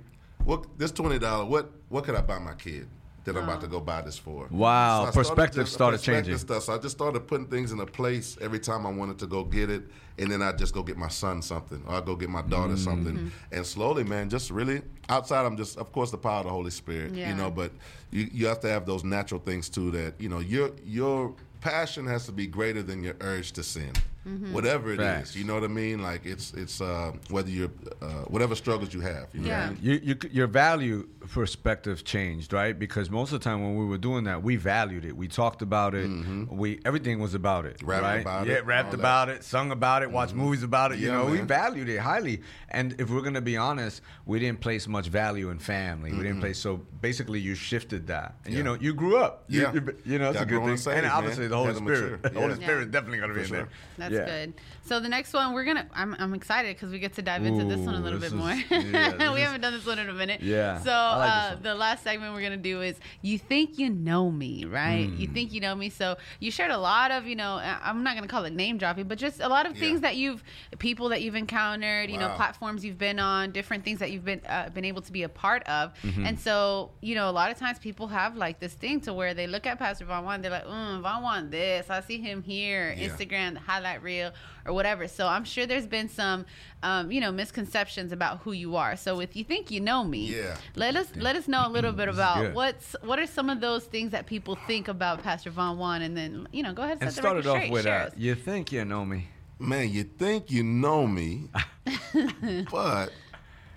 [0.45, 1.49] what this twenty dollars?
[1.49, 2.87] What what could I buy my kid?
[3.25, 4.47] That I'm about to go buy this for.
[4.49, 6.37] Wow, I perspective just- started perspective changing.
[6.39, 6.63] Stuff.
[6.63, 9.43] So I just started putting things in a place every time I wanted to go
[9.43, 9.83] get it,
[10.17, 12.73] and then I just go get my son something, or I go get my daughter
[12.73, 12.77] Mm.
[12.83, 15.45] something, and slowly, man, just really outside.
[15.45, 17.29] I'm just, of course, the power of the Holy Spirit, Yeah.
[17.29, 17.71] you know, but
[18.11, 19.91] you you have to have those natural things too.
[19.91, 23.91] That you know, your your passion has to be greater than your urge to sin,
[24.27, 24.53] Mm-hmm.
[24.53, 25.05] whatever it is.
[25.05, 25.35] Facts.
[25.35, 26.01] You know what I mean?
[26.03, 29.27] Like it's it's uh, whether you're uh, whatever struggles you have.
[29.33, 29.69] You know what I Yeah.
[29.69, 29.79] mean?
[29.81, 32.77] You, you, your value perspective changed, right?
[32.77, 35.15] Because most of the time when we were doing that, we valued it.
[35.15, 36.09] We talked about it.
[36.49, 38.21] We everything was about it, Rapped right?
[38.21, 38.99] about yeah, it, rapped all that.
[38.99, 40.99] about it, sung about it, watched movies about it.
[40.99, 42.41] You Yeah, know, we valued it highly.
[42.69, 46.11] And if we're gonna be honest, we didn't place much value in family.
[46.11, 46.57] We didn't place.
[46.59, 49.45] So basically, you shifted that, and you know, you grew up.
[49.47, 49.73] You, Yeah.
[49.73, 50.69] you, you know, it's a good thing.
[50.69, 51.15] and saved, and man.
[51.15, 52.11] obviously, the Holy Spirit.
[52.11, 52.17] mature.
[52.33, 52.55] The Holy Yeah.
[52.65, 53.51] Spirit is definitely gonna be For in
[53.97, 54.08] there.
[54.09, 54.45] That's Yeah.
[54.45, 54.53] good.
[54.83, 55.87] So the next one, we're gonna.
[55.93, 58.33] I'm, I'm excited because we get to dive into this one a little bit is-
[58.33, 58.51] more.
[58.51, 60.41] yeah, we is- haven't done this one in a minute.
[60.41, 64.31] Yeah, So like uh, the last segment we're gonna do is you think you know
[64.31, 65.07] me, right?
[65.09, 65.33] You Hmm.
[65.33, 65.89] think you know me.
[65.89, 69.07] So you shared a lot of, you know, I'm not gonna call it name dropping,
[69.07, 69.79] but just a lot of Yeah.
[69.81, 70.43] things that you've,
[70.79, 74.41] people that you've encountered, you know, platforms you've been on, different things that you've been
[74.47, 75.93] uh, been able to be a part of.
[76.01, 76.25] Mm-hmm.
[76.25, 79.33] And so you know, a lot of times people have like this thing to where
[79.35, 81.89] they look at Pastor Von Won, they're like, mm, Von Won, this.
[81.89, 82.95] I see him here.
[82.97, 84.31] Instagram, highlight that real
[84.65, 85.07] or whatever.
[85.07, 86.45] So I'm sure there's been some,
[86.83, 88.95] um, you know, misconceptions about who you are.
[88.95, 90.55] So if you think you know me, Yeah.
[90.75, 92.53] let us let us know a little bit about good.
[92.55, 96.15] what's what are some of those things that people think about Pastor Von Won, and
[96.15, 97.71] then you know, go ahead and And set the started off straight.
[97.71, 99.27] with, Share uh, you think you know me.
[99.59, 101.49] Man, you think you know me,
[102.71, 103.11] but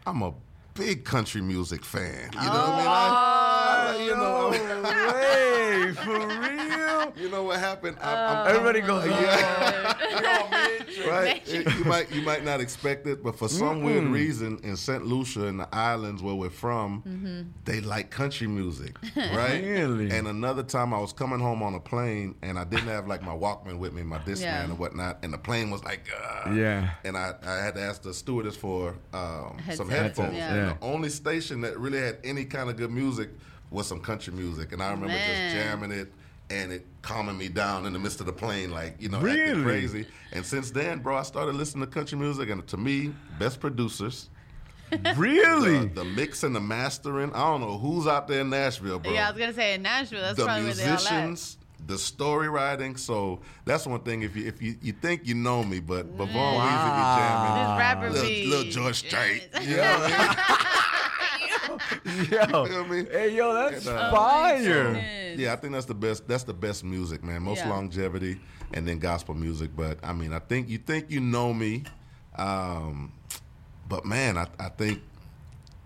[0.07, 0.33] I'm a
[0.75, 2.31] big country music fan.
[2.35, 2.87] You know what I mean?
[2.89, 4.49] I, I- you know,
[5.12, 7.12] Way, for real?
[7.16, 7.97] you know what happened?
[8.01, 9.95] I, Oh, I'm, Everybody goes, Yeah.
[11.09, 11.43] right?
[11.49, 15.05] It- you might you might not expect it, but for some weird reason in St.
[15.05, 17.43] Lucia and the islands where we're from, Mm-hmm.
[17.64, 19.62] they like country music, right?
[19.62, 20.11] Really?
[20.11, 23.23] And another time I was coming home on a plane and I didn't have like
[23.23, 24.64] my Walkman with me, my Discman Yeah.
[24.64, 26.91] and whatnot, and the plane was like, uh, Yeah.
[27.05, 30.35] And I, I had to ask the stewardess for um, some Headsets, headphones.
[30.37, 30.55] yeah.
[30.63, 30.79] And Yeah.
[30.79, 33.31] the only station that really had any kind of good music
[33.71, 35.27] was some country music, and I remember Man.
[35.53, 36.13] just jamming it.
[36.51, 39.41] And it calming me down in the midst of the plane, like you know, Really?
[39.41, 40.07] acting crazy.
[40.33, 44.29] And since then, bro, I started listening to country music, and to me, best producers,
[45.17, 45.87] Really?
[45.87, 47.33] the, the mix and the mastering.
[47.33, 49.13] I don't know who's out there in Nashville, bro.
[49.15, 50.21] yeah, I was gonna say in Nashville.
[50.21, 51.57] That's the probably where they all musicians,
[51.87, 52.97] the story writing.
[52.97, 54.22] So that's one thing.
[54.22, 56.66] If you if you, you think you know me, but but Vaughn Wow.
[56.66, 57.55] Weezy be jamming.
[57.55, 59.43] This rapper Little, be little George Strait.
[59.53, 59.68] jamming.
[59.68, 60.12] You know what
[62.43, 62.66] I Yo.
[62.66, 63.05] feel me?
[63.11, 64.62] Hey, yo, that's And, uh, fire.
[64.93, 65.39] goodness.
[65.39, 66.26] Yeah, I think that's the best.
[66.28, 67.43] That's the best music, man.
[67.43, 67.70] Most Yeah.
[67.70, 68.41] longevity,
[68.74, 69.70] and then gospel music.
[69.76, 71.85] But I mean, I think you think you know me,
[72.37, 73.12] um,
[73.89, 75.01] but man, I, I think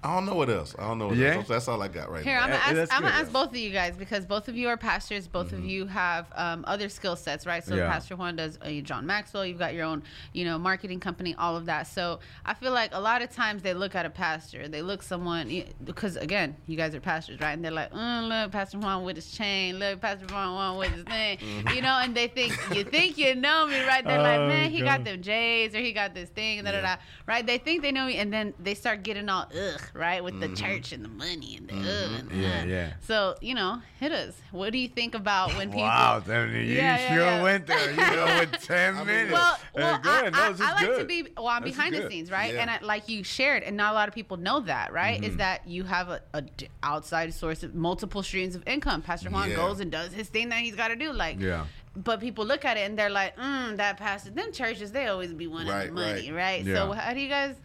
[0.07, 0.75] I don't know what else.
[0.79, 1.09] I don't know.
[1.09, 1.35] What Yeah?
[1.37, 1.49] else.
[1.49, 2.45] That's all I got right Here, now.
[2.45, 4.77] I'm gonna ask, I'm gonna ask both of you guys because both of you are
[4.77, 5.27] pastors.
[5.27, 7.65] Both of you have um, other skill sets, right?
[7.65, 7.91] So Yeah.
[7.91, 9.45] Pastor Juan does uh, John Maxwell.
[9.45, 10.03] You've got your own,
[10.33, 11.89] you know, marketing company, all of that.
[11.89, 15.03] So I feel like a lot of times they look at a pastor, they look
[15.03, 17.53] someone because again, you guys are pastors, right?
[17.53, 20.93] And they're like, mm, look, Pastor Juan with his chain, look, Pastor Juan Juan with
[20.93, 21.39] his thing,
[21.75, 24.05] you know, and they think you think you know me, right?
[24.05, 25.07] They're like, Oh, man, he got God.
[25.07, 26.97] them J's or he got this thing, da da da,
[27.27, 27.45] right?
[27.47, 30.49] They think they know me, and then they start getting all ugh, right, with the
[30.55, 32.21] church and the money and the ugh.
[32.21, 32.65] And Yeah, uh.
[32.65, 32.93] yeah.
[33.01, 34.35] So you know, hit us.
[34.53, 35.83] What do you think about when people?
[35.83, 37.43] Wow, Stephanie, you Yeah, yeah, sure yeah.
[37.43, 37.91] went there.
[37.91, 39.33] You know, with 10 I mean, minutes.
[39.33, 40.33] Well, Hey, well, go I, ahead.
[40.33, 41.49] No, I, this is I like to be well.
[41.49, 42.55] I'm This is behind the scenes, right?
[42.55, 42.61] Yeah.
[42.63, 45.17] And I, like you shared, and not a lot of people know that, right?
[45.21, 45.31] Mm-hmm.
[45.31, 49.03] Is that you have a, a d- outside source of multiple streams of income.
[49.03, 49.57] Pastor Juan Yeah.
[49.57, 51.65] goes and does his thing that he's got to do, like Yeah.
[51.99, 55.33] But people look at it and they're like, mm, that pastor, them churches, they always
[55.33, 56.63] be wanting Right, money, right?
[56.63, 56.67] right.
[56.67, 57.61] So how do you guys Go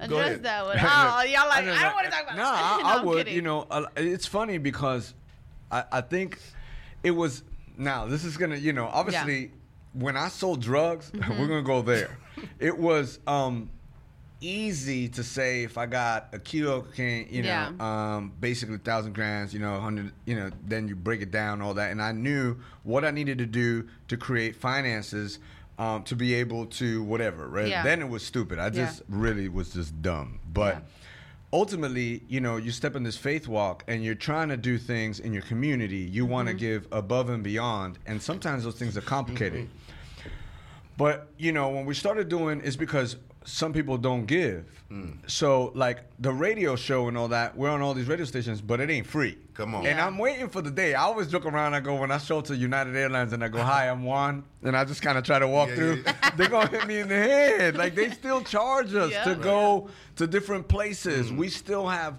[0.00, 0.64] address that?
[0.64, 0.76] One?
[0.80, 2.36] Oh, y'all like, I, don't want to talk about.
[2.36, 3.18] No, I, no, I would.
[3.18, 3.34] kidding.
[3.34, 5.14] You know, uh, it's funny because
[5.70, 6.38] I, I think
[7.02, 7.42] it was.
[7.76, 8.56] Now this is gonna.
[8.56, 9.50] You know, obviously,
[9.92, 11.40] when I sold drugs, Mm-hmm.
[11.40, 12.18] we're gonna go there.
[12.58, 13.70] it was um,
[14.40, 17.70] easy to say if I got a kilo cocaine, you know, Yeah.
[18.16, 21.74] um, basically thousand grams, you know, hundred, you know, then you break it down, all
[21.74, 25.38] that, and I knew what I needed to do to create finances.
[25.76, 27.66] Um, to be able to whatever, right?
[27.66, 27.82] Yeah.
[27.82, 28.60] Then it was stupid.
[28.60, 30.38] I just really was just dumb.
[30.52, 30.80] But Yeah.
[31.52, 35.18] ultimately, you know, you step in this faith walk and you're trying to do things
[35.18, 35.96] in your community.
[35.98, 36.58] You want Mm-hmm.
[36.58, 39.68] to give above and beyond, and sometimes those things are complicated.
[40.96, 44.64] But you know, when we started doing, it's because some people don't give.
[44.90, 45.18] Mm.
[45.30, 48.80] So like the radio show and all that, we're on all these radio stations, but
[48.80, 49.38] it ain't free.
[49.54, 49.86] Come on.
[49.86, 50.06] And Yeah.
[50.06, 50.94] I'm waiting for the day.
[50.94, 51.74] I always joke around.
[51.74, 54.76] I go when I show to United Airlines and I go, "Hi, I'm Juan," and
[54.76, 56.02] I just kind of try to walk Yeah, through.
[56.06, 57.76] yeah, They're gonna hit me in the head.
[57.76, 59.24] Like they still charge us Yeah.
[59.24, 61.30] to go to different places.
[61.30, 61.36] Mm.
[61.36, 62.18] We still have.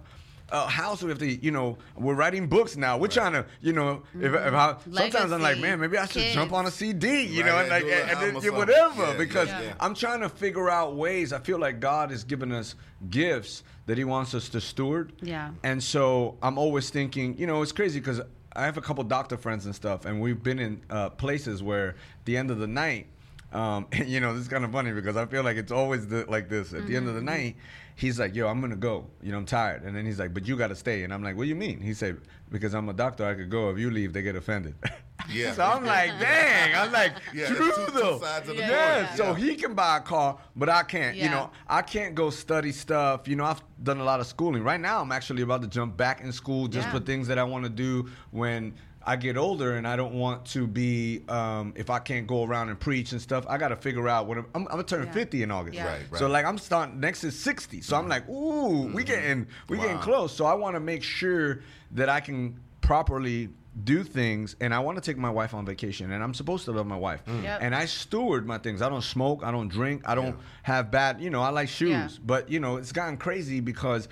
[0.49, 2.97] A house we have to, you know, we're writing books now.
[2.99, 6.21] We're trying to, you know, if, if I, sometimes I'm like, man, maybe I should
[6.33, 8.29] jump on a CD, you Right, know, and like, do a little and, and then,
[8.29, 8.55] or yeah, something.
[8.55, 9.49] whatever, because.
[9.79, 11.33] I'm trying to figure out ways.
[11.33, 12.75] I feel like God has given us
[13.09, 15.13] gifts that He wants us to steward.
[15.21, 15.49] Yeah.
[15.63, 18.21] And so I'm always thinking, you know, it's crazy because
[18.55, 21.95] I have a couple doctor friends and stuff, and we've been in uh, places where
[22.25, 23.07] the end of the night,
[23.55, 26.07] um, and you know, this is kind of funny because I feel like it's always
[26.07, 26.73] the, like this.
[26.73, 27.55] At the end of the night,
[27.95, 29.07] he's like, "Yo, I'm gonna go.
[29.23, 31.35] You know, I'm tired." And then he's like, "But you gotta stay." And I'm like,
[31.37, 32.17] "What do you mean?" He said,
[32.51, 33.25] "Because I'm a doctor.
[33.25, 33.69] I could go.
[33.69, 34.75] If you leave, they get offended."
[35.33, 35.53] Yeah.
[35.53, 38.61] so I'm like, "Dang!" I'm like, Yeah, "True there's two- two though." sides of the
[38.61, 38.99] Yeah, yeah.
[38.99, 39.15] yeah.
[39.15, 41.15] So he can buy a car, but I can't.
[41.15, 41.23] Yeah.
[41.23, 43.27] You know, I can't go study stuff.
[43.27, 44.61] You know, I've done a lot of schooling.
[44.61, 46.93] Right now, I'm actually about to jump back in school just Yeah.
[46.93, 48.75] for things that I want to do when
[49.05, 51.21] I get older, and I don't want to be.
[51.29, 54.27] Um, if I can't go around and preach and stuff, I got to figure out
[54.27, 54.45] what I'm.
[54.55, 55.11] I'm, I'm gonna turn Yeah.
[55.11, 55.75] 50 in August.
[55.75, 55.87] Yeah.
[55.87, 56.19] Right, right.
[56.19, 57.81] So like I'm starting next is 60.
[57.81, 58.09] So I'm mm.
[58.09, 58.99] like, ooh, we mm-hmm.
[59.01, 60.35] getting we getting close.
[60.35, 63.49] So I want to make sure that I can properly
[63.83, 66.71] do things and I want to take my wife on vacation and I'm supposed to
[66.71, 67.23] love my wife.
[67.25, 67.43] Mm.
[67.43, 67.59] Yep.
[67.61, 68.81] And I steward my things.
[68.81, 70.43] I don't smoke, I don't drink, I don't Yeah.
[70.63, 71.89] have bad, you know, I like shoes.
[71.89, 72.07] Yeah.
[72.25, 74.07] But you know, it's gotten crazy because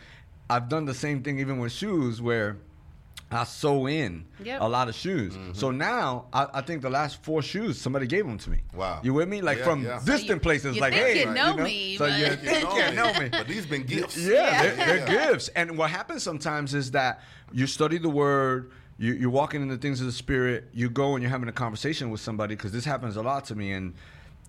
[0.50, 2.58] I've done the same thing even with shoes where
[3.36, 4.62] I sew in Yep.
[4.62, 5.38] a lot of shoes.
[5.54, 8.60] So now I, I think the last four shoes somebody gave them to me.
[8.74, 9.00] Wow.
[9.04, 9.42] You with me?
[9.42, 10.00] Like Yeah, from yeah.
[10.00, 10.76] So distant you- places.
[10.76, 13.30] you like think hey, you know me, So but- you think you know me.
[13.30, 14.18] But these been gifts.
[14.18, 15.30] Yeah, They're, they're Yeah.
[15.32, 15.48] gifts.
[15.50, 17.22] And what happens sometimes is that
[17.52, 21.16] you study the word, you, you're walking in the things of the spirit, you go
[21.16, 23.72] and you're having a conversation with somebody, because this happens a lot to me.
[23.74, 23.94] And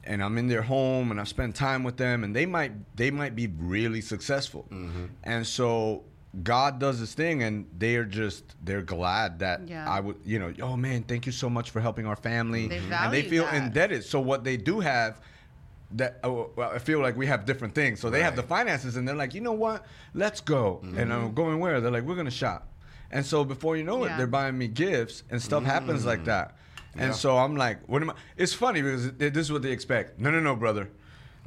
[0.07, 3.11] and I'm in their home and I spend time with them and they might they
[3.11, 4.67] might be really successful.
[4.71, 5.07] Mm-hmm.
[5.23, 6.05] And so
[6.43, 9.89] God does this thing and they're just they're glad that Yeah.
[9.89, 12.67] I would you know, oh man, thank you so much for helping our family.
[12.67, 13.55] They and they feel that.
[13.55, 14.05] indebted.
[14.05, 15.21] So what they do have
[15.93, 18.01] that oh, well, I feel like we have different things.
[18.01, 19.87] So they have the finances, and they're like, you know what?
[20.13, 20.81] Let's go.
[20.97, 21.81] And I'm going where?
[21.81, 22.69] They're like, we're gonna shop.
[23.13, 24.07] And so before you know Mm-hmm.
[24.07, 24.15] Yeah.
[24.15, 26.57] it, they're buying me gifts, and stuff happens like that.
[26.95, 27.13] And Yeah.
[27.13, 28.15] so I'm like, what am I?
[28.37, 30.19] It's funny because this is what they expect.
[30.19, 30.91] No, no, no, brother.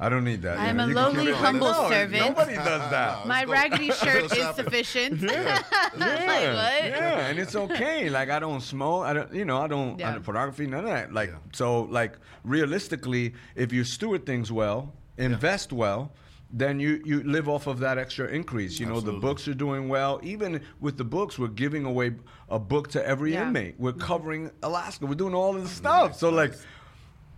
[0.00, 0.58] I don't need that.
[0.58, 1.34] I am know, a you lowly, keep it.
[1.36, 2.24] humble No, servant.
[2.28, 3.26] Nobody does that.
[3.26, 3.52] My go.
[3.52, 4.64] raggedy shirt is shopping.
[4.64, 5.20] sufficient.
[5.22, 6.84] yeah, Like, what?
[6.84, 8.08] yeah, and it's okay.
[8.08, 9.04] Like I don't smoke.
[9.06, 9.94] I don't, you know, I don't.
[9.96, 10.12] I Yeah.
[10.12, 11.12] don't pornography, none of that.
[11.12, 11.38] Like Yeah.
[11.52, 16.12] so, like realistically, if you steward things well, invest well,
[16.50, 18.78] then you you live off of that extra increase.
[18.80, 20.18] You know, the books are doing well.
[20.22, 22.12] Even with the books, we're giving away
[22.48, 23.46] a book to every Yeah.
[23.48, 23.74] inmate.
[23.78, 24.00] We're mm-hmm.
[24.00, 25.06] covering Alaska.
[25.06, 26.16] We're doing all of the stuff.
[26.16, 26.54] so like,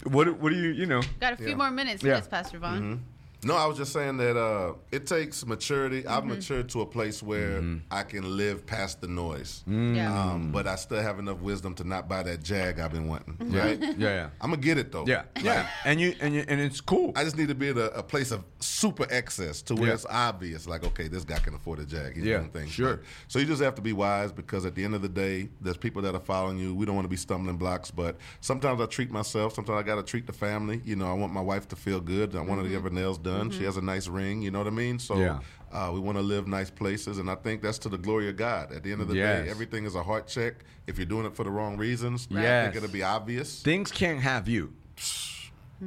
[0.04, 1.02] what what do you you know?
[1.20, 1.54] Got a few Yeah.
[1.56, 2.02] more minutes.
[2.02, 2.16] Yeah.
[2.16, 2.80] Yes, Pastor Von.
[2.80, 3.02] Mm-hmm.
[3.42, 6.06] No, I was just saying that uh, it takes maturity.
[6.06, 6.28] I've Mm-hmm.
[6.34, 9.62] matured to a place where I can live past the noise.
[9.66, 10.12] Yeah.
[10.32, 13.36] Um, but I still have enough wisdom to not buy that Jag I've been wanting.
[13.50, 13.80] Right?
[13.98, 15.06] Yeah, yeah, I'm gonna get it though.
[15.06, 15.66] yeah, yeah.
[15.84, 17.12] And you and you and it's cool.
[17.16, 19.94] I just need to be at a, a place of super excess to where Yeah.
[19.94, 22.14] it's obvious, like, okay, this guy can afford a Jag.
[22.16, 22.70] He's Yeah, doing things.
[22.72, 22.90] sure.
[22.90, 22.98] right.
[23.28, 25.76] So you just have to be wise because at the end of the day, there's
[25.78, 26.74] people that are following you.
[26.74, 29.54] We don't want to be stumbling blocks, but sometimes I treat myself.
[29.54, 30.82] Sometimes I got to treat the family.
[30.84, 32.36] You know, I want my wife to feel good.
[32.36, 33.29] I want her to get her nails done.
[33.50, 34.42] She has a nice ring.
[34.42, 34.98] You know what I mean?
[34.98, 35.38] So Yeah.
[35.72, 38.36] uh, we want to live nice places, and I think that's to the glory of
[38.36, 38.72] God.
[38.72, 39.44] At the end of the Yes.
[39.44, 40.54] day, everything is a heart check.
[40.86, 42.64] If you're doing it for the wrong reasons, I Yes.
[42.64, 43.62] think it'll be obvious.
[43.62, 44.72] things can't have you.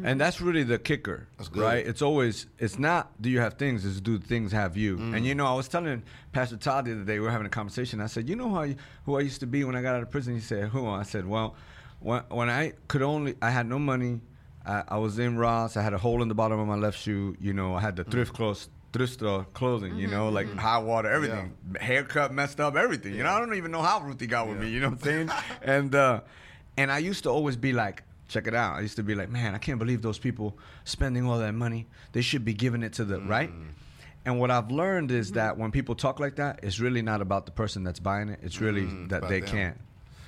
[0.03, 1.61] And that's really the kicker, That's good.
[1.61, 1.85] right?
[1.85, 4.97] It's always it's not do you have things, it's do things have you.
[4.97, 5.15] Mm.
[5.17, 7.49] And you know, I was telling Pastor Todd the other day we were having a
[7.51, 8.01] conversation.
[8.01, 8.75] I said, you know how I,
[9.05, 10.33] who I used to be when I got out of prison?
[10.33, 10.87] He said, who?
[10.89, 11.55] I said, well,
[11.99, 14.21] when when I could only I had no money.
[14.66, 15.78] I, I was in Ross.
[15.78, 17.36] I had a hole in the bottom of my left shoe.
[17.39, 18.43] You know, I had the thrift mm-hmm.
[18.43, 18.70] clothes.
[18.91, 20.59] Thrift store clothing, you mm-hmm, know, like mm-hmm.
[20.59, 23.16] high water, everything, haircut messed up, everything.
[23.16, 24.70] You know, I don't even know how Ruthie got with me.
[24.70, 25.32] You know what I'm saying?
[25.64, 26.22] and uh,
[26.78, 28.76] and I used to always be like, check it out.
[28.76, 31.88] I used to be like, man, I can't believe those people spending all that money.
[32.11, 33.51] They should be giving it to the right.
[33.51, 33.70] Mm.
[34.26, 37.45] And what I've learned is that when people talk like that, it's really not about
[37.45, 38.39] the person that's buying it.
[38.41, 39.49] It's really mm, that about they them.
[39.49, 39.78] can't.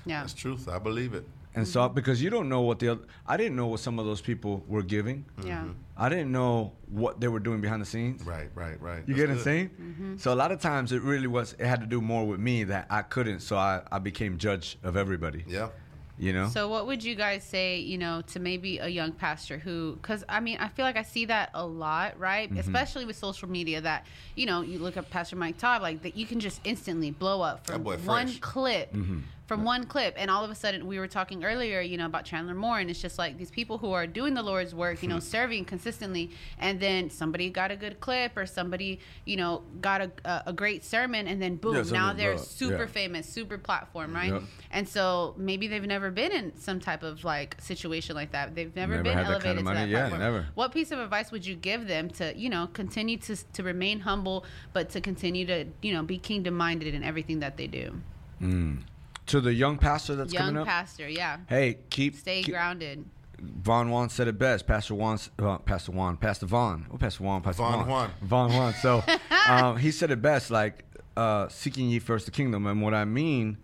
[0.05, 0.21] Yeah.
[0.21, 0.67] That's truth.
[0.67, 1.25] I believe it.
[1.55, 4.05] And so because you don't know what the other, I didn't know what some of
[4.05, 5.25] those people were giving.
[5.43, 5.65] Yeah.
[5.97, 8.23] I didn't know what they were doing behind the scenes.
[8.23, 9.03] Right, right, right.
[9.07, 9.69] You That's get what I'm saying?
[9.69, 10.17] Mm-hmm.
[10.17, 11.53] So a lot of times it really was.
[11.53, 13.39] It had to do more with me that I couldn't.
[13.39, 15.45] So I, I became judge of everybody.
[15.47, 15.69] Yeah.
[16.17, 16.47] You know.
[16.47, 20.23] So, what would you guys say, you know, to maybe a young pastor who, because
[20.29, 22.49] I mean, I feel like I see that a lot, right?
[22.49, 22.59] Mm-hmm.
[22.59, 26.15] Especially with social media, that, you know, you look at Pastor Mike Todd, like that
[26.15, 28.39] you can just instantly blow up from one fresh.
[28.39, 28.93] clip.
[28.93, 29.19] Mm-hmm.
[29.47, 32.25] From one clip, and all of a sudden, we were talking earlier, you know, about
[32.25, 35.07] Chandler Moore, and it's just like these people who are doing the Lord's work, you
[35.07, 35.21] know, hmm.
[35.21, 40.11] serving consistently, and then somebody got a good clip, or somebody, you know, got a,
[40.25, 42.87] a, a great sermon, and then boom, Yeah, now they're super Yeah.
[42.87, 44.33] famous, super platform, right?
[44.33, 44.43] Yep.
[44.71, 48.55] And so maybe they've never been in some type of like situation like that.
[48.55, 50.21] They've never, Never been had that elevated kind of to that Yeah, platform.
[50.21, 50.47] never.
[50.55, 53.99] What piece of advice would you give them to, you know, continue to to remain
[53.99, 54.43] humble,
[54.73, 58.01] but to continue to, you know, be kingdom minded in everything that they do?
[58.39, 58.77] Hmm.
[59.27, 60.67] To the young pastor that's Young coming up.
[60.67, 61.37] pastor, yeah.
[61.47, 63.05] hey, keep Stay keep, grounded.
[63.39, 64.67] Von Won said it best.
[64.67, 66.85] Pastor Juan, uh, Pastor Juan, Pastor Vaughn.
[66.91, 67.87] Oh, Pastor Juan, Pastor Von Won.
[67.87, 68.11] Juan.
[68.21, 68.73] Von Won.
[68.75, 69.03] So
[69.49, 70.83] um, he said it best, like
[71.17, 72.65] uh, seeking ye first the kingdom.
[72.67, 73.57] And what I mean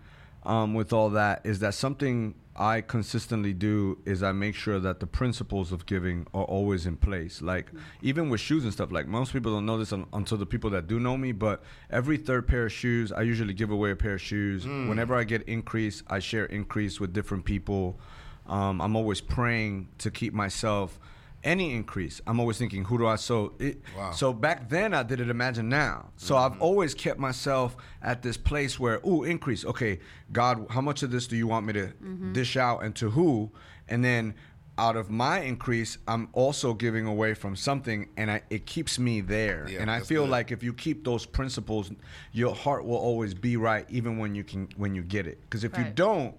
[0.43, 4.99] um, with all that is that something I consistently do is I make sure that
[4.99, 7.41] the principles of giving are always in place.
[7.41, 7.71] Like
[8.03, 8.91] even with shoes and stuff.
[8.91, 11.31] Like most people don't know this un- until the people that do know me.
[11.31, 14.67] But every third pair of shoes, I usually give away a pair of shoes.
[14.67, 17.99] Whenever I get increase, I share increase with different people.
[18.45, 20.99] Um, I'm always praying to keep myself
[21.43, 22.21] any increase.
[22.27, 23.53] I'm always thinking, who do I so?
[23.59, 24.11] It, Wow.
[24.11, 25.29] So back then I did it.
[25.29, 26.09] Imagine now.
[26.17, 26.61] So I've mm-hmm.
[26.61, 29.65] always kept myself at this place where, ooh, increase.
[29.65, 29.99] Okay,
[30.31, 32.33] God, how much of this do you want me to mm-hmm.
[32.33, 33.51] dish out, and to who?
[33.87, 34.35] And then
[34.77, 39.21] out of my increase, I'm also giving away from something, and I, it keeps me
[39.21, 39.67] there.
[39.69, 40.31] Yeah, and I feel good.
[40.31, 41.91] like if you keep those principles,
[42.31, 45.41] your heart will always be right, even when you can when you get it.
[45.41, 46.35] Because if you don't,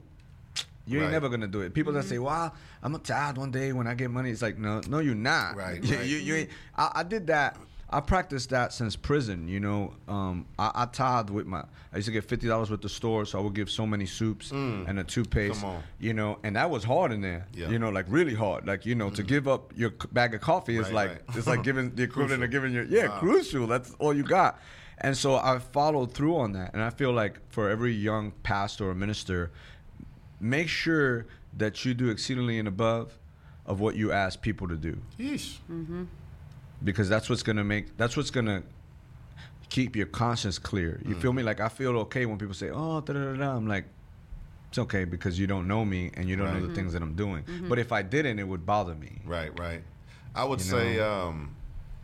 [0.86, 1.12] you ain't Right.
[1.12, 1.74] never gonna do it.
[1.74, 4.58] People that say, "Well, I'm a tithe one day when I get money," it's like,
[4.58, 5.56] no, no, you're not.
[5.56, 6.06] Right, You, right.
[6.06, 6.50] you, you ain't.
[6.76, 7.56] I, I did that.
[7.94, 9.48] I practiced that since prison.
[9.48, 11.62] You know, um, I, I tithed with my.
[11.92, 14.06] I used to get fifty dollars with the store, so I would give so many
[14.06, 15.58] soups and a toothpaste.
[15.58, 15.60] Mm.
[15.60, 15.82] Come on.
[16.00, 17.46] You know, and that was hard in there.
[17.52, 17.66] Yeah.
[17.66, 17.72] Mm.
[17.72, 18.66] You know, like really hard.
[18.66, 21.36] Like you know, to give up your bag of coffee is Right, like right.
[21.36, 23.66] it's like giving the equivalent of giving your yeah crucial.
[23.66, 24.58] That's all you got.
[25.04, 28.88] And so I followed through on that, and I feel like for every young pastor
[28.88, 29.50] or minister,
[30.42, 31.24] make sure
[31.56, 33.16] that you do exceedingly and above
[33.64, 35.56] of what you ask people to do Yeesh.
[36.84, 38.62] because that's what's gonna make that's what's gonna
[39.70, 41.00] keep your conscience clear.
[41.06, 41.42] You feel me?
[41.42, 43.86] Like I feel okay when people say, "Oh, da da da." da." I'm like,
[44.68, 46.68] it's okay because you don't know me and you don't know Right.
[46.68, 47.44] the things that I'm doing.
[47.70, 49.20] But if I didn't, it would bother me.
[49.24, 49.82] Right, right.
[50.34, 51.54] I would You say um,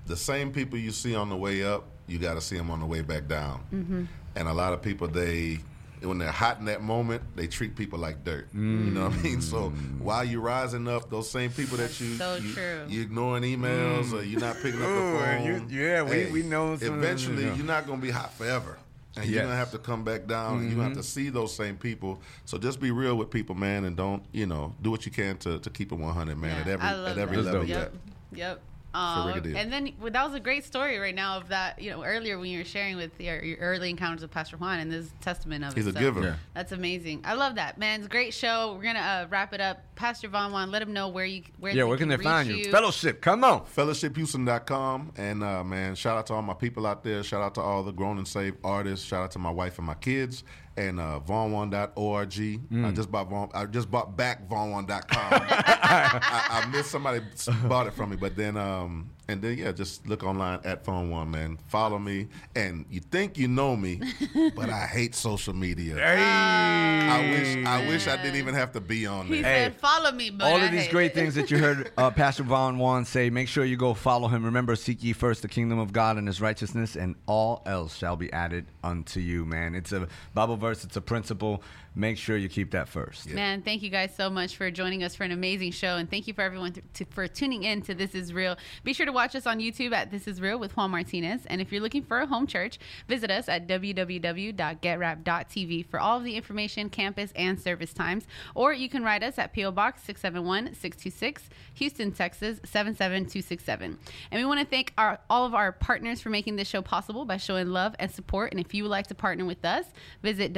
[0.07, 2.81] the same people you see on the way up, you got to see them on
[2.81, 3.61] the way back down.
[3.73, 4.05] Mm-hmm.
[4.37, 5.59] And a lot of people, they
[6.03, 8.49] when they're hot in that moment, they treat people like dirt.
[8.53, 9.41] You know what I mean?
[9.41, 10.01] So mm.
[10.01, 12.85] while you're rising up, those same people that you so you, true.
[12.89, 15.45] you ignoring emails or you're not picking up the phone.
[15.45, 17.55] you- yeah, we- we know some- Eventually, yeah.
[17.55, 18.79] you're not going to be hot forever.
[19.17, 21.03] And you're gonna have to come back down, and you're gonna have to mm-hmm.
[21.03, 22.21] see those same people.
[22.45, 25.37] So just be real with people, man, and don't you know do what you can
[25.39, 27.43] to, to keep it 100, man, Yeah, at every at every that.
[27.43, 27.65] level.
[27.65, 27.95] Yep.
[28.33, 28.61] Yep.
[28.99, 31.81] For Um, and then well, that was a great story right now of that.
[31.81, 34.81] You know, earlier when you were sharing with your, your early encounters with Pastor Juan,
[34.81, 35.91] and this is testament of He's it.
[35.91, 36.23] a So giver.
[36.23, 36.35] Yeah.
[36.55, 37.23] That's amazing.
[37.25, 38.01] I love that, man.
[38.01, 38.75] It's a great show.
[38.77, 39.85] We're gonna uh, wrap it up.
[39.95, 42.49] Pastor Von Won, let them know where you where Yeah, where can they reach find
[42.49, 42.71] you?
[42.71, 43.65] Fellowship, come on.
[43.67, 47.61] fellowshiphouston.com and uh, man shout out to all my people out there shout out to
[47.61, 50.45] all the grown and saved artists shout out to my wife and my kids
[50.79, 52.87] and uh, vaughn1.org Mm.
[52.87, 57.21] I just bought Vaughn, I just bought back vaughn1.com I, I missed somebody
[57.67, 61.11] bought it from me but then um and then yeah just look online at Von
[61.11, 64.01] Won man follow me and you think you know me
[64.57, 69.07] but I hate social media I wish I wish I didn't even have to be
[69.07, 71.15] on He there said, "Follow me." But All I of these hate great it.
[71.15, 74.45] things that you heard uh, Pastor Von Won say, make sure you go follow him.
[74.45, 78.17] Remember, seek ye first the kingdom of God and his righteousness, and all else shall
[78.17, 79.75] be added unto you, man.
[79.75, 81.63] It's a Bible verse, it's a principle.
[81.95, 83.29] Make sure you keep that first.
[83.29, 86.29] Man, thank you guys so much for joining us for an amazing show, and thank
[86.29, 88.57] you for everyone th- to, for tuning in to This Is Real.
[88.85, 91.61] Be sure to watch us on YouTube at This Is Real with Juan Martinez, and
[91.61, 92.79] if you're looking for a home church,
[93.09, 98.27] visit us at www.getwrapped.tv for all of the information, campus, and service times.
[98.55, 101.43] Or you can write us at PO Box 671-626,
[101.75, 103.99] Houston, Texas 77267.
[104.31, 107.25] And we want to thank our all of our partners for making this show possible
[107.25, 108.53] by showing love and support.
[108.53, 109.87] And if you would like to partner with us,
[110.23, 110.53] visit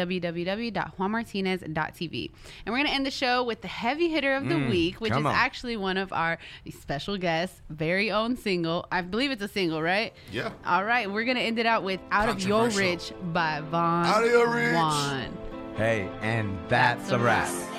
[1.24, 2.30] www.juanmartinez.tv.
[2.66, 5.00] And we're going to end the show with the heavy hitter of the mm, week,
[5.00, 5.26] which is on.
[5.26, 6.38] actually one of our
[6.70, 8.86] special guests' very own single.
[8.90, 10.12] I believe it's a single, right?
[10.32, 10.52] Yeah.
[10.64, 13.16] All right, we're going to end it out with Out of Your Controversial.
[13.16, 14.06] Reach by Vaughn.
[14.06, 14.74] Out of Your Reach.
[14.74, 15.36] Juan.
[15.76, 17.48] Hey, and that's, a wrap.
[17.48, 17.69] I'm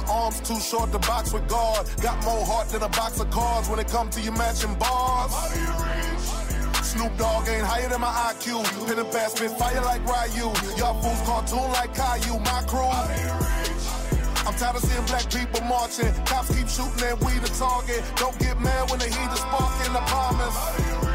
[0.00, 1.88] your arms too short to box with God.
[2.00, 5.32] Got more heart than a box of cards when it comes to your matching bars.
[5.34, 6.84] I'm out of your reach.
[6.84, 8.64] Snoop Dogg ain't higher than my IQ.
[8.86, 10.48] Pin and pass, spit fire like Ryu.
[10.76, 12.38] Y'all fools cartoon like Caillou.
[12.40, 12.88] My crew.
[14.46, 16.12] I'm tired of seeing black people marching.
[16.24, 18.02] Cops keep shooting and we the target.
[18.16, 21.07] Don't get mad when they hear the spark in the promise.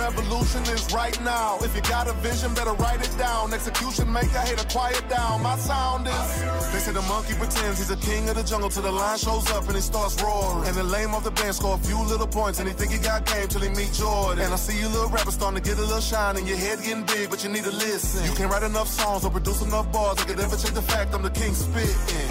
[0.00, 1.58] Revolution is right now.
[1.60, 3.52] If you got a vision, better write it down.
[3.52, 5.42] Execution maker, hater, quiet down.
[5.42, 6.42] My sound is.
[6.72, 9.50] They say the monkey pretends he's a king of the jungle till the lion shows
[9.52, 10.66] up and he starts roaring.
[10.68, 12.98] And the lame of the band score a few little points and he think he
[12.98, 14.44] got game till he meet Jordan.
[14.44, 16.82] And I see you little rappers starting to get a little shine and your head
[16.82, 18.24] getting big, but you need to listen.
[18.24, 21.14] You can't write enough songs or produce enough bars I could ever change the fact
[21.14, 22.28] I'm the king spitting.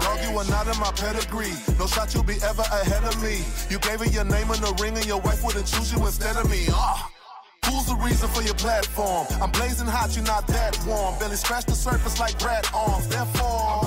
[0.00, 1.56] Dog, you are not in my pedigree.
[1.78, 3.42] No shot you'll be ever ahead of me.
[3.70, 6.36] You gave her your name in the ring and your wife wouldn't choose you instead
[6.36, 6.66] of me.
[6.70, 7.05] Ah.
[7.66, 9.26] Who's the reason for your platform?
[9.42, 11.18] I'm blazing hot, you're not that warm.
[11.18, 13.08] Barely scratch the surface like rat arms.
[13.08, 13.82] Therefore,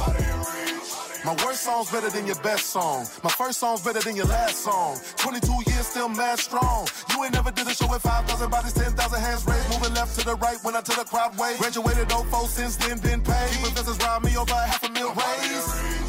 [1.25, 3.05] my worst song's better than your best song.
[3.23, 4.97] My first song's better than your last song.
[5.17, 6.87] 22 years still mad strong.
[7.11, 9.69] You ain't never did a show with 5,000 bodies, 10,000 hands raised.
[9.69, 11.57] Moving left to the right when I tell the crowd wait.
[11.59, 13.51] Graduated 04 since then been paid.
[13.63, 16.08] Professors robbed me over half a mil raised.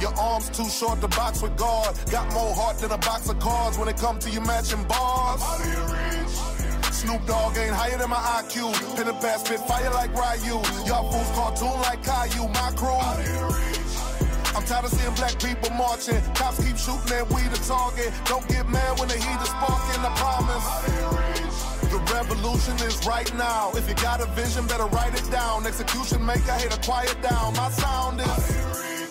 [0.00, 1.98] Your arms too short to box with God.
[2.10, 5.42] Got more heart than a box of cards when it comes to your matching bars.
[6.94, 8.72] Snoop Dogg ain't higher than my IQ.
[8.96, 10.62] Pin and pass, spit fire like Ryu.
[10.86, 12.46] Y'all fools cartoon like Caillou.
[12.48, 13.02] My crew.
[14.54, 16.22] I'm tired of seeing black people marching.
[16.34, 18.12] Cops keep shooting and we the target.
[18.26, 20.66] Don't get mad when the spark in the promise.
[21.90, 23.72] The revolution is right now.
[23.74, 25.66] If you got a vision, better write it down.
[25.66, 27.54] Execution maker, hater, quiet down.
[27.54, 28.67] My sound is.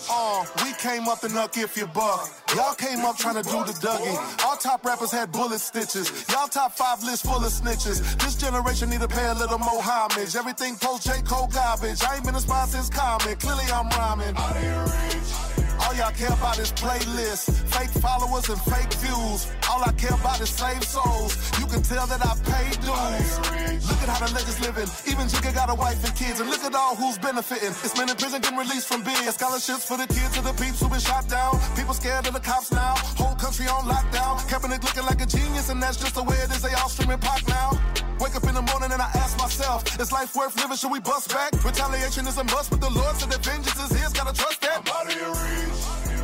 [0.10, 2.30] Uh, we came up to knock if you buck.
[2.55, 4.45] Y'all came up trying to do the Dougie.
[4.45, 6.26] All top rappers had bullet stitches.
[6.30, 8.18] Y'all top five list full of snitches.
[8.24, 10.36] This generation need to pay a little more homage.
[10.36, 11.22] Everything post J.
[11.24, 12.01] Cole garbage.
[12.03, 13.39] I ain't been inspired since comic.
[13.39, 15.57] Clearly I'm rhyming.
[15.88, 19.48] All y'all care about is playlists, fake followers and fake views.
[19.72, 21.32] All I care about is saved souls.
[21.62, 23.88] You can tell that I paid dues.
[23.88, 24.90] Look at how the legends living.
[25.08, 27.72] Even Jigga got a wife and kids, and look at all who's benefiting.
[27.88, 30.82] It's men in prison getting released from being scholarships for the kids of the peeps
[30.82, 31.56] who been shot down.
[31.78, 32.96] People scared of the cops now.
[33.16, 34.44] Whole country on lockdown.
[34.52, 36.62] Kaepernick looking like a genius, and that's just the way it is.
[36.62, 37.80] They all streaming pop now.
[38.20, 40.76] Wake up in the morning and I ask myself, is life worth living?
[40.78, 41.53] Should we bust back?
[41.63, 44.11] Retaliation is a must, but the Lord said that vengeance is his.
[44.13, 44.82] Gotta trust that.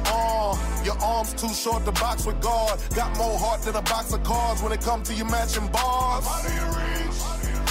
[0.06, 2.80] Uh, your arms too short to box with God.
[2.96, 6.26] Got more heart than a box of cards when it comes to your matching bars.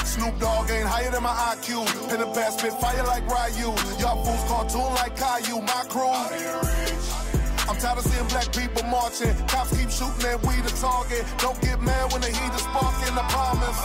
[0.07, 1.87] Snoop Dogg ain't higher than my IQ.
[2.09, 3.75] Pin the pass, spit fire like Ryu.
[3.99, 5.63] Y'all fools cartoon like Caillou.
[5.63, 7.42] My crew.
[7.69, 9.35] I'm tired of seeing black people marching.
[9.47, 11.25] Cops keep shooting and we the target.
[11.39, 13.15] Don't get mad when the heat is sparking.
[13.15, 13.81] I promise.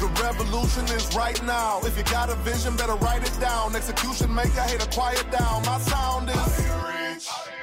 [0.00, 1.80] The revolution is right now.
[1.82, 3.74] If you got a vision, better write it down.
[3.74, 5.64] Execution maker, to quiet down.
[5.64, 7.57] My sound is.